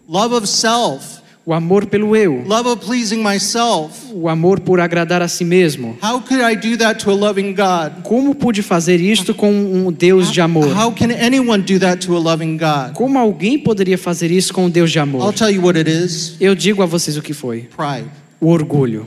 [0.09, 1.18] love of self,
[1.49, 4.13] o amor pelo eu, love of pleasing myself.
[4.13, 5.97] o amor por agradar a si mesmo.
[6.03, 8.03] How could I do that to a loving God?
[8.03, 10.67] Como pude fazer isto com um Deus de amor?
[10.77, 12.93] How can anyone do that to a loving God?
[12.93, 15.33] Como alguém poderia fazer isso com um Deus de I'll amor?
[15.33, 19.07] tell you what it is Eu digo a vocês o que foi: pride, o orgulho,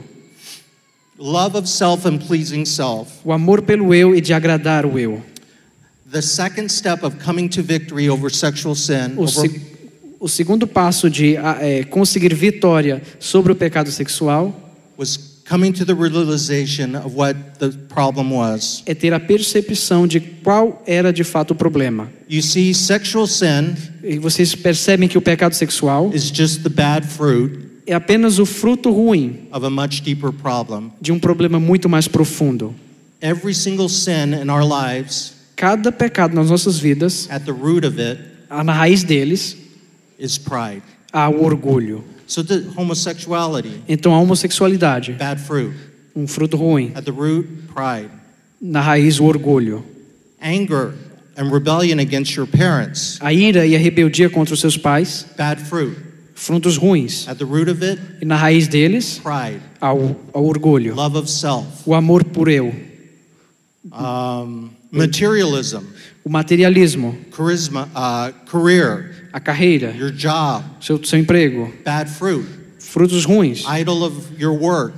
[1.16, 3.08] love of self and pleasing self.
[3.24, 5.22] o amor pelo eu e de agradar o eu.
[6.10, 9.48] The second step of coming to victory over sexual sin, O, over,
[10.22, 14.54] o segundo passo de ah, eh, conseguir vitória sobre o pecado sexual
[14.96, 18.84] was coming to the realization of what the problem was.
[18.86, 22.08] é ter a percepção de qual era de fato o problema.
[22.30, 27.04] You see, sexual sin E vocês percebem que o pecado sexual is just the bad
[27.04, 30.92] fruit é apenas o fruto ruim of a much deeper problem.
[31.00, 32.72] de um problema muito mais profundo.
[33.20, 38.00] Every single sin in our lives, Cada pecado nas nossas vidas, at the root of
[38.00, 39.56] it, na raiz deles,
[40.22, 40.82] is pride.
[41.12, 42.04] há o orgulho.
[42.26, 45.72] So, the homosexuality, Então a homossexualidade, bad fruit.
[46.16, 46.92] um fruto ruim.
[46.94, 48.10] At the root, pride.
[48.60, 49.84] Na raiz, o orgulho.
[50.40, 50.94] Anger
[51.36, 55.60] and rebellion against your parents, A ira e a rebeldia contra os seus pais, bad
[55.60, 55.96] fruit.
[56.34, 57.26] frutos ruins.
[57.28, 61.30] At the root of it, E na raiz deles, pride, ao, ao orgulho, love of
[61.30, 62.72] self, o amor por eu,
[63.92, 65.82] um, materialism,
[66.24, 72.46] o materialismo, charisma, uh, career, a carreira, your job, seu, seu emprego, bad fruit,
[72.78, 74.94] frutos ruins, idol of your work,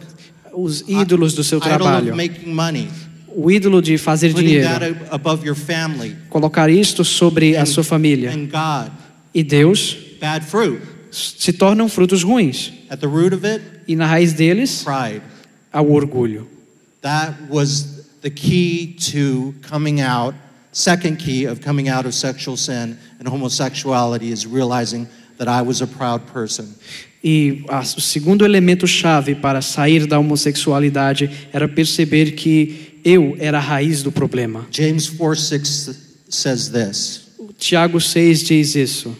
[0.53, 2.89] os ídolos do seu idol trabalho, of making money,
[3.29, 8.31] o ídolo de fazer dinheiro, above your family colocar isto sobre a sua família.
[8.33, 8.91] and God,
[9.35, 10.81] E Deus bad fruit.
[11.11, 12.73] se tornam frutos ruins.
[12.91, 15.23] At the root of it, E na raiz deles, pride.
[15.73, 16.47] ao orgulho.
[17.03, 20.35] That was the key to coming out.
[20.73, 25.07] Second key of coming out of sexual sin and homosexuality is realizing
[25.39, 26.67] that I was a proud person.
[27.23, 33.59] E a- o segundo elemento chave para sair da homossexualidade era perceber que eu era
[33.59, 34.67] a raiz do problema.
[34.71, 35.91] James 4 6
[36.29, 37.23] says this
[37.59, 39.17] Tiago 6 diz isso.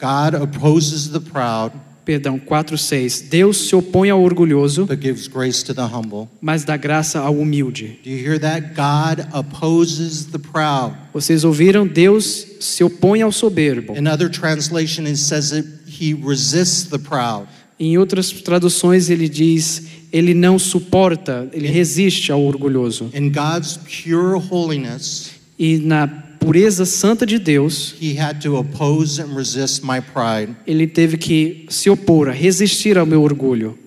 [0.00, 1.72] God opposes the proud,
[2.08, 3.20] Perdão, 4:6.
[3.28, 6.26] Deus se opõe ao orgulhoso, but gives grace to the humble.
[6.40, 7.98] mas dá graça ao humilde.
[8.02, 8.68] Do you hear that?
[8.74, 10.94] God opposes the proud.
[11.12, 11.86] Vocês ouviram?
[11.86, 13.94] Deus se opõe ao soberbo.
[13.94, 17.46] In other translation, it says that he resists the proud.
[17.78, 23.10] Em outras traduções ele diz, ele não suporta, ele resiste ao orgulhoso.
[23.14, 26.06] In God's pure holiness, E na
[26.38, 30.54] pureza santa de Deus, he had to oppose and resist my pride.
[30.66, 33.78] ele teve que se opor, resistir ao meu orgulho.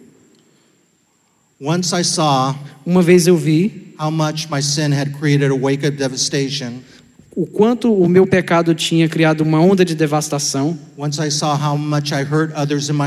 [1.60, 5.86] Once I saw Uma vez eu vi how much my sin had created a wake
[5.86, 6.84] of devastation.
[7.36, 10.78] O quanto o meu pecado tinha criado uma onda de devastação.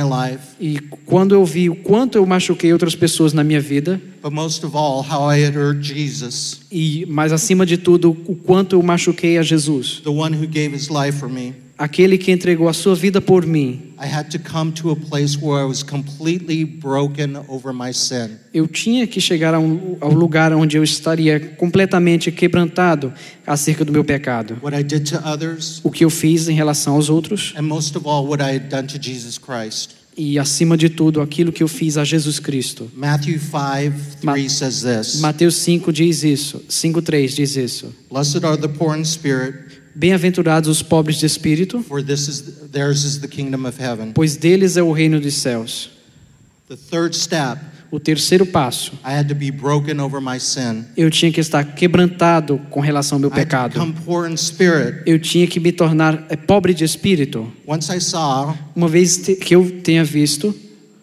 [0.05, 4.01] Life, e quando eu vi o quanto eu machuquei outras pessoas na minha vida.
[4.23, 8.35] But most of all, how I had hurt Jesus, e mais acima de tudo o
[8.35, 12.31] quanto eu machuquei a Jesus, the one who gave his life for me, aquele que
[12.31, 13.93] entregou a sua vida por mim.
[14.01, 18.31] I had to come to a place where I was completely broken over my sin.
[18.53, 23.13] Eu tinha que chegar um, ao lugar onde eu estaria completamente quebrantado
[23.47, 24.59] acerca do meu pecado.
[24.63, 27.55] What I did to others, O que eu fiz em relação aos outros
[28.05, 29.91] all, what I had done to Jesus Christ.
[30.17, 32.89] e acima de tudo aquilo que eu fiz a Jesus Cristo.
[32.97, 37.93] Matthew 5 Ma- 3 says this Mateus 5 diz isso, 5:3 diz isso.
[38.09, 39.64] Blessed are the poor in spirit,
[39.95, 42.41] Bem-aventurados os pobres de espírito, for this is
[42.73, 44.13] theirs is the kingdom of heaven.
[44.13, 45.91] pois deles é o reino dos céus.
[46.69, 47.61] The third step,
[47.93, 50.85] O terceiro passo, I had to be broken over my sin.
[50.97, 53.95] eu tinha que estar quebrantado com relação ao meu I had to pecado.
[55.07, 57.47] Eu tinha que me tornar é, pobre de espírito.
[57.65, 60.53] Once I saw Uma vez que eu tenha visto,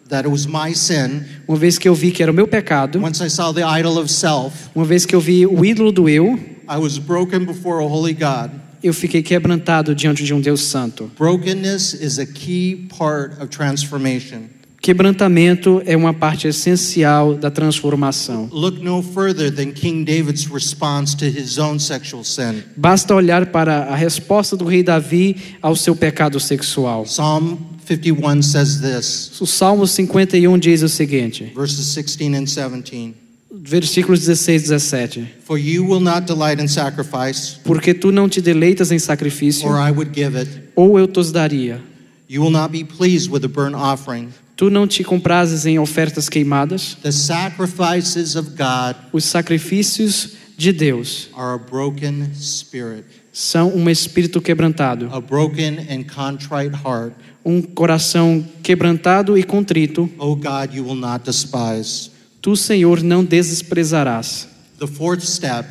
[0.09, 3.01] that it was my sin, uma vez que eu vi que era o meu pecado,
[3.01, 6.09] once I saw the idol of self, uma vez que eu vi o ídolo do
[6.09, 6.37] eu,
[6.69, 8.51] I was broken before a holy God.
[8.83, 11.11] Eu fiquei quebrantado diante de um Deus santo.
[11.17, 14.49] Brokenness is a key part of transformation.
[14.81, 18.49] Quebrantamento é uma parte essencial da transformação.
[18.51, 22.63] Look no further than King David's response to his own sexual sin.
[22.75, 27.03] Basta olhar para a resposta do rei Davi ao seu pecado sexual.
[27.03, 33.20] Psalm 51 says this, O Salmo 51 diz o seguinte, verses 16 and 17.
[33.51, 35.27] Versículos 16 e 17.
[35.45, 39.75] For you will not delight in sacrifice, Porque tu não te deleitas em sacrifício, or
[39.77, 40.49] I would give it.
[40.75, 41.81] ou eu tos daria.
[42.29, 44.29] You will not be pleased with a burnt offering.
[44.55, 46.95] Tu não te comprases em ofertas queimadas.
[47.01, 54.39] The sacrifices of God Os sacrifícios de Deus are a broken spirit, são um espírito
[54.39, 57.13] quebrantado, a broken and contrite heart.
[57.43, 60.07] um coração quebrantado e contrito.
[60.19, 62.11] O God, you will not despise.
[62.41, 64.47] Tu, Senhor, não desprezarás.
[64.79, 65.69] The fourth step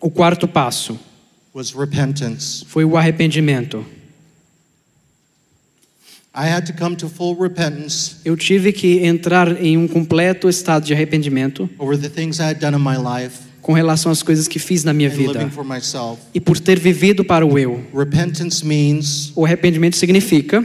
[0.00, 0.98] O quarto passo
[1.54, 2.64] was repentance.
[2.66, 3.84] foi o arrependimento.
[6.34, 10.84] I had to come to full repentance Eu tive que entrar em um completo estado
[10.84, 11.68] de arrependimento
[13.60, 15.50] com relação às coisas que fiz na minha vida
[16.32, 17.84] e por ter vivido para o eu.
[19.34, 20.64] O arrependimento significa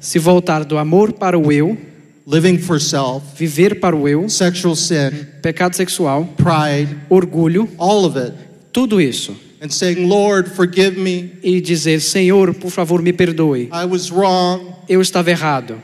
[0.00, 1.78] se voltar do amor para o eu,
[2.26, 8.18] living for self, viver para o eu, sexual sin, pecado sexual, pride, orgulho, all of
[8.18, 8.34] it,
[8.72, 9.36] tudo isso.
[9.60, 11.32] and saying, Lord, forgive me.
[11.42, 13.70] E dizer: Senhor, por favor, me perdoe.
[13.72, 14.74] I was wrong.
[14.88, 15.80] Eu estava errado.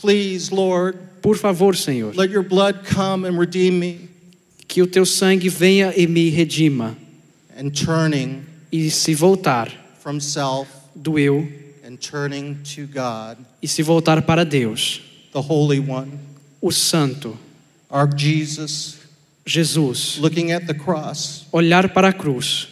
[0.00, 4.08] Please, Lord, Por favor, Senhor, let your blood come and redeem me.
[4.66, 6.96] que o teu sangue venha e me redima.
[7.56, 8.42] And turning
[8.72, 9.70] E se voltar
[10.02, 11.46] from self do eu
[11.86, 15.00] and turning to God, e se voltar para Deus,
[15.32, 16.18] the Holy One,
[16.62, 17.36] o Santo,
[17.90, 18.98] our Jesus,
[19.44, 22.68] Jesus, looking at the cross, olhar para a cruz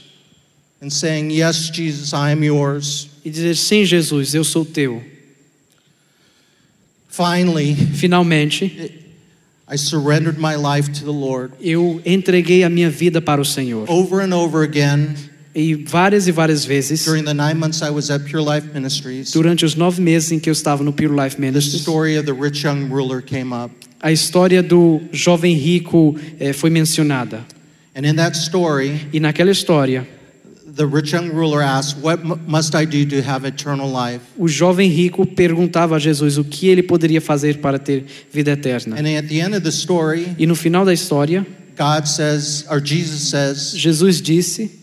[0.80, 3.08] and saying, Yes, Jesus, I am yours.
[3.24, 5.02] e dizer: Sim, Jesus, eu sou teu.
[7.08, 9.04] Finally, Finalmente,
[9.68, 11.52] I surrendered my life to the Lord.
[11.60, 13.88] eu entreguei a minha vida para o Senhor.
[13.90, 15.16] Over and over again,
[15.54, 19.32] E várias e várias vezes, during the nine months I was at Pure Life Ministries,
[19.32, 22.32] durante os nove meses em que eu estava no Pure Life Ministries, story of the
[22.32, 23.74] rich young ruler came up.
[24.00, 27.44] a história do jovem rico eh, foi mencionada.
[27.96, 30.06] And in that story, E naquela história,
[30.76, 34.20] the rich young ruler asked, What m- must I do to have eternal life?
[34.38, 38.94] o jovem rico perguntava a Jesus o que ele poderia fazer para ter vida eterna.
[38.94, 41.44] And at the end of the story, E no final da história,
[41.76, 44.78] God says, or Jesus says, Jesus disse: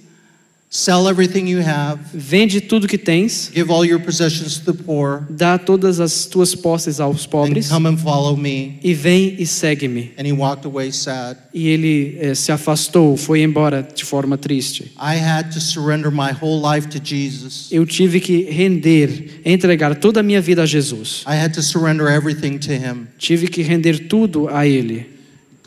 [0.70, 5.26] Sell everything you have, Vende tudo que tens, give all your possessions to the poor,
[5.30, 8.78] dá todas as tuas posses aos and pobres come and follow me.
[8.84, 10.11] e vem e segue-me.
[10.18, 11.38] And he walked away sad.
[11.53, 14.91] E ele eh, se afastou, foi embora de forma triste.
[14.99, 17.70] I had to surrender my whole life to Jesus.
[17.72, 21.24] Eu tive que render, entregar toda a minha vida a Jesus.
[21.26, 23.07] I had to surrender everything to him.
[23.18, 25.16] Tive que render tudo a ele.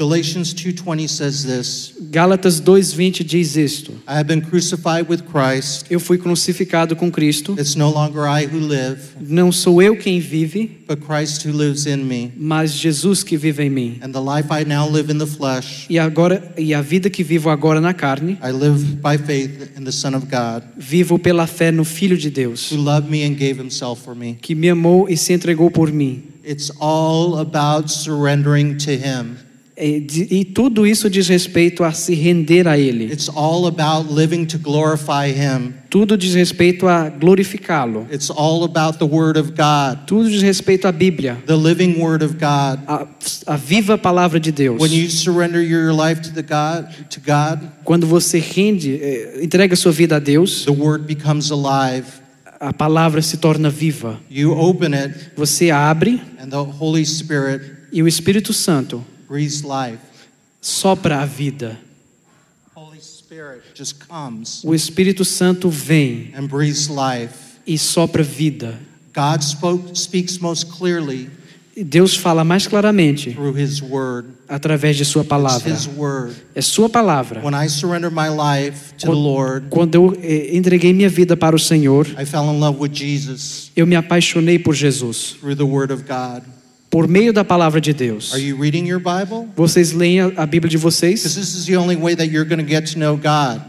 [0.01, 5.85] Galatians 2:20 says this, Gálatas 2:20 diz isto: I have been crucified with Christ.
[5.91, 7.53] Eu fui crucificado com Cristo.
[7.59, 11.85] It's no longer I who live, Não sou eu quem vive, but Christ who lives
[11.85, 12.33] in me.
[12.35, 13.99] mas Jesus que vive em mim.
[14.03, 17.23] And the life I now live in the flesh, E agora e a vida que
[17.23, 21.47] vivo agora na carne, I live by faith in the Son of God, vivo pela
[21.47, 24.39] fé no Filho de Deus, who loved me and gave himself for me.
[24.41, 26.23] que me amou e se entregou por mim.
[26.43, 29.37] It's all about surrendering to him.
[29.81, 33.05] E, de- e tudo isso diz respeito a se render a Ele.
[33.07, 35.73] It's all about living to glorify him.
[35.89, 38.07] Tudo diz respeito a glorificá-lo.
[38.13, 42.23] It's all about the word of God, Tudo diz respeito à Bíblia, the living word
[42.23, 42.79] of God.
[42.87, 43.07] a,
[43.47, 44.79] a viva palavra de Deus.
[44.81, 49.75] When you surrender your life to the God, to God, Quando você rende, eh, entrega
[49.75, 52.05] sua vida a Deus, the word becomes alive.
[52.61, 54.21] a palavra se torna viva.
[54.31, 60.01] You open it Você abre and the Holy Spirit e o Espírito Santo breathes life.
[60.61, 61.79] sopra a vida.
[62.75, 67.59] Holy Spirit just comes O Espírito Santo vem and breathes life.
[67.67, 68.79] e sopra vida.
[69.15, 71.31] God spoke, speaks most clearly
[71.77, 74.27] Deus fala mais claramente through His Word.
[74.49, 75.73] através de sua palavra.
[76.55, 77.41] É sua palavra.
[77.43, 81.59] When I surrender my life to the Quando- eu eh, entreguei minha vida para o
[81.59, 85.37] Senhor, I fell in love with Jesus eu me apaixonei por Jesus,
[86.91, 88.35] por meio da palavra de Deus.
[88.35, 89.49] Are you reading your Bible?
[89.57, 91.23] Vocês leem a Bíblia de vocês?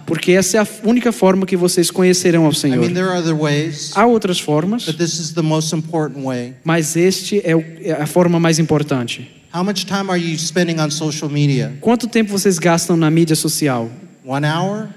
[0.07, 2.80] Porque essa é a única forma que vocês conhecerão ao I Senhor.
[2.80, 6.55] mean, there are other ways, Há outras formas, but this is the most important way.
[6.63, 7.51] mas este é
[7.84, 9.30] é a forma mais importante.
[9.53, 11.74] How much time are you spending on social media?
[11.82, 13.91] Quanto tempo vocês gastam na mídia social?
[14.26, 14.88] One hour?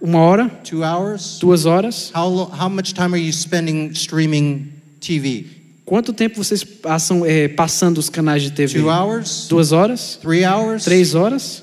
[0.00, 0.48] Uma hora?
[0.62, 1.38] Two hours?
[1.40, 2.12] Duas horas?
[2.14, 4.68] How, how much time are you spending streaming
[5.00, 5.46] TV?
[5.84, 8.80] Quanto tempo vocês passam eh, passando os canais de TV?
[8.80, 9.46] Two hours?
[9.48, 10.18] Duas horas?
[10.20, 10.84] Three hours?
[10.84, 11.62] Três horas?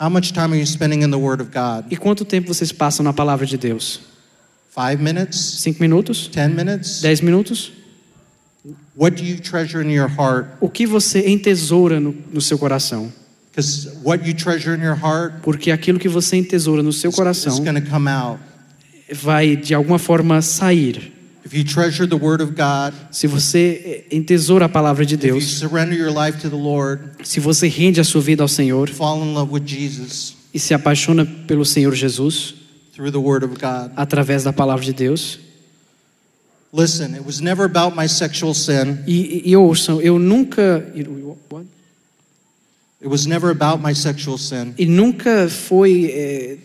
[0.00, 1.90] How much time are you spending in the Word of God?
[1.90, 4.00] E quanto tempo vocês passam na palavra de Deus?
[4.74, 5.38] Five minutes?
[5.60, 6.28] Cinco minutos?
[6.28, 7.00] Ten minutes?
[7.00, 7.72] Dez minutos?
[8.96, 10.48] What do you treasure in your heart?
[10.60, 13.12] O que você entesoura no, no seu coração?
[13.50, 17.16] Because what you treasure in your heart Porque aquilo que você entesoura no seu is
[17.16, 18.38] coração going to come out.
[19.10, 21.15] vai de alguma forma sair.
[21.46, 25.32] If you treasure the Word of God, Se você entesoura a palavra de if you
[25.34, 28.88] Deus, surrender your life to the Lord, se você rende a sua vida ao Senhor
[28.90, 32.52] fall in love with Jesus e se apaixona pelo Senhor Jesus
[32.92, 33.92] through the Word of God.
[33.94, 35.38] através da palavra de Deus,
[36.72, 38.98] Listen, it was never about my sexual sin.
[39.06, 40.84] e, e, ouçam, eu nunca
[43.00, 44.74] It was never about my sexual sin.
[44.76, 46.56] e nunca foi eh,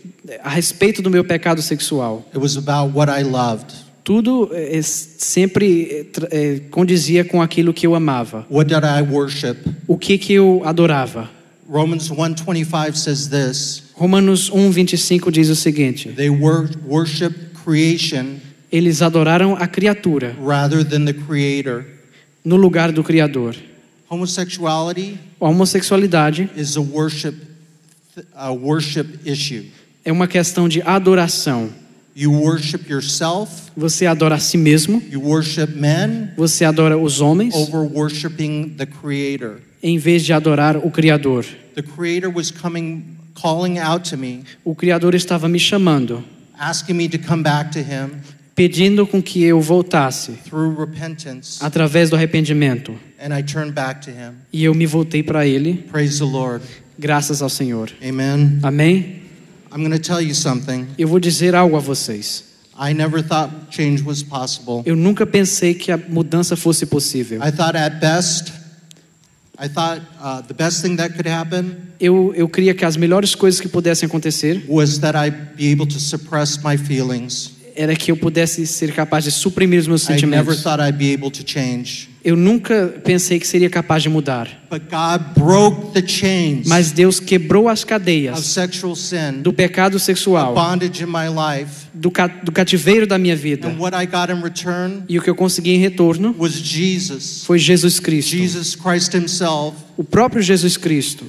[0.42, 2.24] a respeito do meu pecado sexual.
[2.34, 3.72] It was about what I loved.
[4.04, 8.44] Tudo eh, sempre eh, condizia com aquilo que eu amava.
[8.50, 9.56] What did I worship?
[9.86, 11.30] O que que eu adorava?
[11.68, 13.84] Romans 1:25 says this.
[13.94, 17.32] Romanos 1:25 diz o seguinte: They wor- worship
[17.64, 18.36] creation
[18.72, 21.84] Eles adoraram a criatura rather than the creator.
[22.44, 23.54] no lugar do criador.
[24.08, 27.34] Homosexuality A homossexualidade is a worship
[28.34, 29.66] a worship issue.
[30.04, 31.70] é uma questão de adoração.
[32.14, 37.54] You worship yourself, Você adora a si mesmo, you worship men você adora os homens,
[37.54, 39.60] over worshiping the creator.
[39.82, 41.44] em vez de adorar o criador.
[41.74, 46.22] The creator was coming calling out to me, O criador estava me chamando,
[46.58, 48.10] asking me to come back to him
[48.54, 52.94] pedindo com que eu voltasse through repentance, através do arrependimento.
[53.18, 54.34] and I turned back to him.
[54.52, 56.62] E eu me voltei para ele, Praise the Lord.
[56.98, 57.90] graças ao Senhor.
[58.06, 58.58] Amen.
[58.62, 59.21] Amém?
[59.72, 60.86] I'm going to tell you something.
[60.98, 62.44] Eu vou dizer algo a vocês.
[62.78, 64.82] I never thought change was possible.
[64.84, 67.40] Eu nunca pensei que a mudança fosse possível.
[67.42, 68.52] I thought at best,
[69.58, 73.60] I thought uh, the best thing that could happen Eu, eu que as melhores coisas
[73.60, 77.52] que pudessem acontecer was that I'd be able to suppress my feelings.
[77.74, 80.62] Era que eu pudesse ser capaz de suprimir os meus sentimentos.
[80.62, 82.10] thought I'd be able to change.
[82.24, 84.46] Eu nunca pensei que seria capaz de mudar.
[84.70, 90.54] But God broke the chains Mas Deus quebrou as cadeias sexual sin, do pecado sexual,
[90.54, 91.86] bondage in my life.
[91.92, 93.66] do, ca- do cativeiro da minha vida.
[93.68, 97.42] And what I got in return E o que eu consegui em retorno was Jesus.
[97.44, 98.36] foi Jesus Cristo.
[98.36, 101.24] Jesus Christ Himself O próprio Jesus Cristo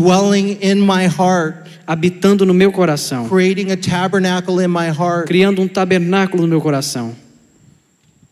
[0.00, 5.26] dwelling in my heart, habitando no meu coração, creating a tabernacle in my heart.
[5.26, 7.14] criando um tabernáculo no meu coração.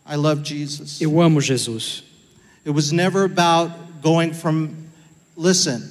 [0.05, 0.99] I love Jesus.
[0.99, 2.03] Eu amo Jesus.
[2.65, 4.69] It was never about going from,
[5.37, 5.81] listen,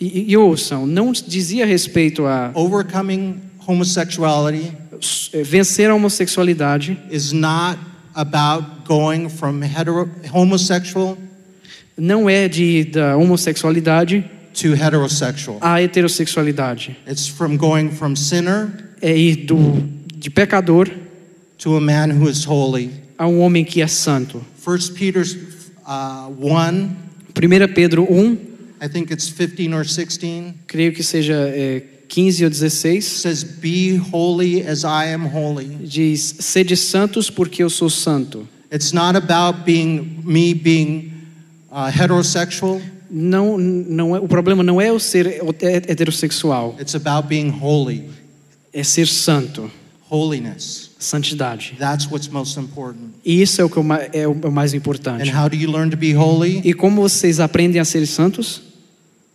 [0.00, 4.72] E, e ouçam, não dizia respeito a overcoming homosexuality
[5.32, 7.78] eh, vencer a homossexualidade, is not
[8.12, 11.16] about going from hetero, homosexual
[11.96, 15.58] não é de da homossexualidade to heterosexual.
[15.60, 16.96] à heterossexualidade.
[17.06, 19.82] It's from going from sinner É ir do
[20.16, 20.88] de pecador
[21.58, 22.90] to a man who is holy.
[23.18, 24.44] a um homem que é santo.
[24.64, 25.22] 1 Peter
[25.86, 26.96] uh, 1,
[27.34, 28.38] 1 Pedro 1,
[28.80, 33.96] I think it's 15 or 16, creio que seja é, 15 ou 16, says, Be
[34.12, 35.66] holy as I am holy.
[35.84, 38.46] diz: Sede santos porque eu sou santo.
[38.72, 41.12] It's not about being me being
[41.70, 42.80] uh, heterosexual,
[43.12, 45.26] Não, não é, o problema não é o ser
[45.60, 48.08] heterossexual, it's about being holy,
[48.72, 49.70] é ser santo,
[50.10, 50.90] holiness.
[50.98, 51.74] santidade.
[51.78, 53.12] That's what's most important.
[53.24, 53.78] E isso é o, que
[54.12, 55.30] é o mais And importante.
[55.30, 56.62] how do you learn to be holy?
[56.64, 58.62] E como vocês aprendem a ser santos?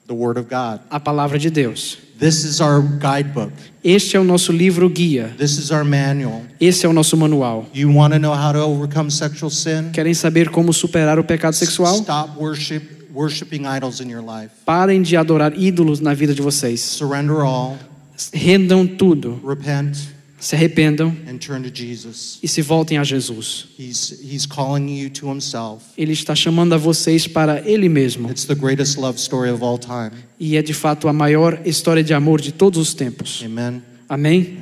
[0.08, 0.80] The Word of God.
[0.90, 1.98] A palavra de Deus.
[2.18, 3.52] This is our guidebook.
[3.84, 5.36] Este é o nosso livro guia.
[5.38, 6.42] This is our manual.
[6.60, 7.68] Esse é o nosso manual.
[7.76, 9.92] You want to know how to overcome sexual sin?
[9.94, 11.96] Querem saber como superar o pecado sexual?
[12.00, 12.82] Stop worship,
[13.18, 14.52] worshiping idols in your life.
[14.66, 16.80] Parem de adorar ídolos na vida de vocês.
[16.82, 17.78] Surrender all,
[18.34, 19.96] Rendam tudo, repent,
[20.40, 22.40] se arrependam and turn to Jesus.
[22.42, 23.68] e se voltem a Jesus.
[23.78, 25.84] He's, he's calling you to Himself.
[25.98, 28.30] Ele está chamando a vocês para Ele mesmo.
[28.30, 30.12] It's the greatest love story of all time.
[30.40, 33.44] E é de fato a maior história de amor de todos os tempos.
[33.46, 33.82] Amen.
[34.10, 34.58] Amém?